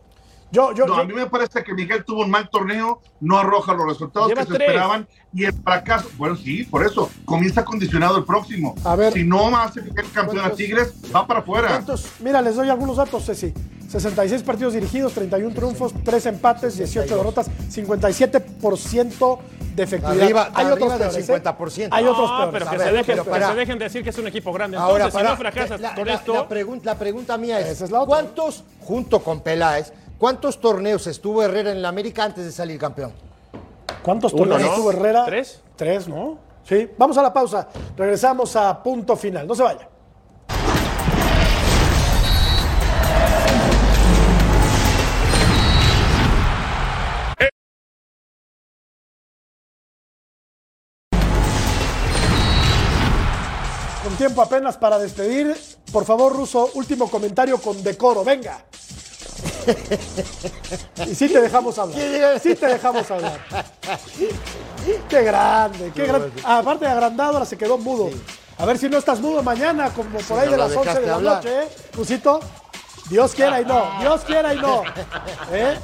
[0.51, 3.87] Yo, yo, a mí me parece que Miguel tuvo un mal torneo, no arroja los
[3.87, 8.75] resultados que se esperaban y el fracaso, bueno, sí, por eso, comienza condicionado el próximo.
[8.85, 11.85] A ver, si no hace Miguel campeón a Tigres, va para afuera.
[12.21, 13.53] Mira, les doy algunos datos, Ceci.
[13.89, 19.39] 66 partidos dirigidos, 31 triunfos, 3 empates, 18 derrotas, 57%
[19.75, 20.23] de efectividad.
[20.25, 21.79] Arriba, hay otros del 50%.
[21.79, 21.89] ¿eh?
[21.91, 22.53] Hay otros peores.
[22.53, 24.77] pero que, se, dejen, pero se dejen decir que es un equipo grande.
[24.77, 26.35] Entonces, Ahora, para, si no fracasas la, con la, esto...
[26.35, 31.71] La, pregunta, la pregunta mía es, es ¿cuántos, junto con Peláez, ¿Cuántos torneos estuvo Herrera
[31.71, 33.13] en la América antes de salir campeón?
[34.03, 35.25] ¿Cuántos torneos estuvo Herrera?
[35.25, 35.63] ¿Tres?
[35.77, 36.39] Tres, ¿no?
[36.65, 36.91] Sí.
[36.99, 37.69] Vamos a la pausa.
[37.97, 39.47] Regresamos a punto final.
[39.47, 39.89] No se vaya.
[54.03, 55.57] Con tiempo apenas para despedir.
[55.93, 58.25] Por favor, Ruso, último comentario con decoro.
[58.25, 58.65] Venga.
[61.07, 62.41] Y sí te dejamos hablar.
[62.41, 63.39] Sí te dejamos hablar.
[65.09, 66.31] Qué grande, qué grande.
[66.45, 68.11] Aparte de agrandado, ahora se quedó mudo.
[68.59, 71.19] A ver si no estás mudo mañana, como por ahí de las 11 de la
[71.21, 71.69] noche, ¿eh?
[71.95, 72.41] Cusito,
[73.09, 74.83] Dios quiera y no, Dios quiera y no.
[75.53, 75.79] ¿Eh?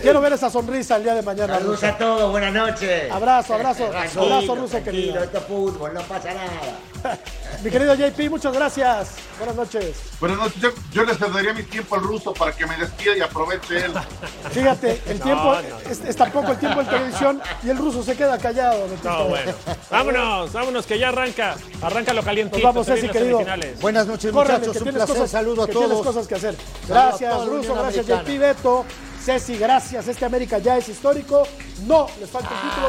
[0.00, 1.54] Quiero ver esa sonrisa el día de mañana.
[1.54, 3.10] Saludos a todos, buenas noches.
[3.10, 3.86] Abrazo, abrazo.
[3.86, 5.22] abrazo, Ruso, querido.
[5.22, 6.78] Esto es fútbol, no pasa nada.
[7.62, 9.14] Mi querido JP, muchas gracias.
[9.38, 9.96] Buenas noches.
[10.20, 10.72] Buenas noches.
[10.92, 13.92] Yo, le cedería mi tiempo al ruso para que me despida y aproveche él.
[14.50, 15.54] Fíjate, el tiempo
[15.88, 18.86] es, tampoco el tiempo en televisión y el ruso se queda callado.
[19.02, 19.52] No, bueno.
[19.90, 21.56] Vámonos, vámonos, que ya arranca.
[21.82, 22.56] Arranca lo caliente.
[22.56, 23.40] Nos vamos, Ceci, querido.
[23.80, 24.76] Buenas noches, muchachos.
[24.76, 25.06] Un placer.
[25.06, 25.86] Cosas, Saludo a que todos.
[25.86, 26.56] Tienes cosas que hacer.
[26.88, 27.74] Gracias, Ruso.
[27.74, 28.84] Gracias, JP Beto.
[29.24, 30.06] Ceci, gracias.
[30.06, 31.46] Este América ya es histórico.
[31.86, 32.88] No, les falta el título,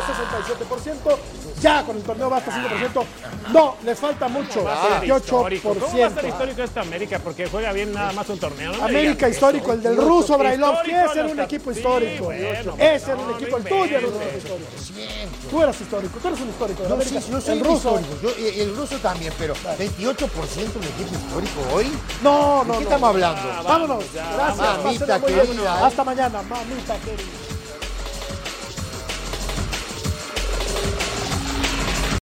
[0.77, 1.17] 67%.
[1.61, 3.03] Ya con el torneo basta 5%.
[3.51, 5.61] No, les falta mucho, 28%.
[5.61, 7.19] ¿Cómo va a ser histórico esta América?
[7.19, 8.73] Porque juega bien nada más un torneo.
[8.83, 10.83] América histórico, el del ruso Brailov.
[10.83, 12.31] ¿Quiere ser un equipo histórico?
[12.31, 14.67] es ser un equipo, el tuyo era un equipo histórico.
[15.49, 16.83] Tú eras histórico, tú eres un histórico.
[16.83, 17.21] De América.
[17.21, 17.99] Sí, yo soy el ruso.
[18.21, 21.91] Yo, el ruso también, pero 28% un equipo histórico hoy.
[22.21, 22.73] No, no.
[22.73, 23.63] ¿De qué estamos hablando?
[23.63, 24.03] Vámonos.
[24.13, 25.11] Gracias.
[25.83, 27.46] Hasta mañana, mamita querida.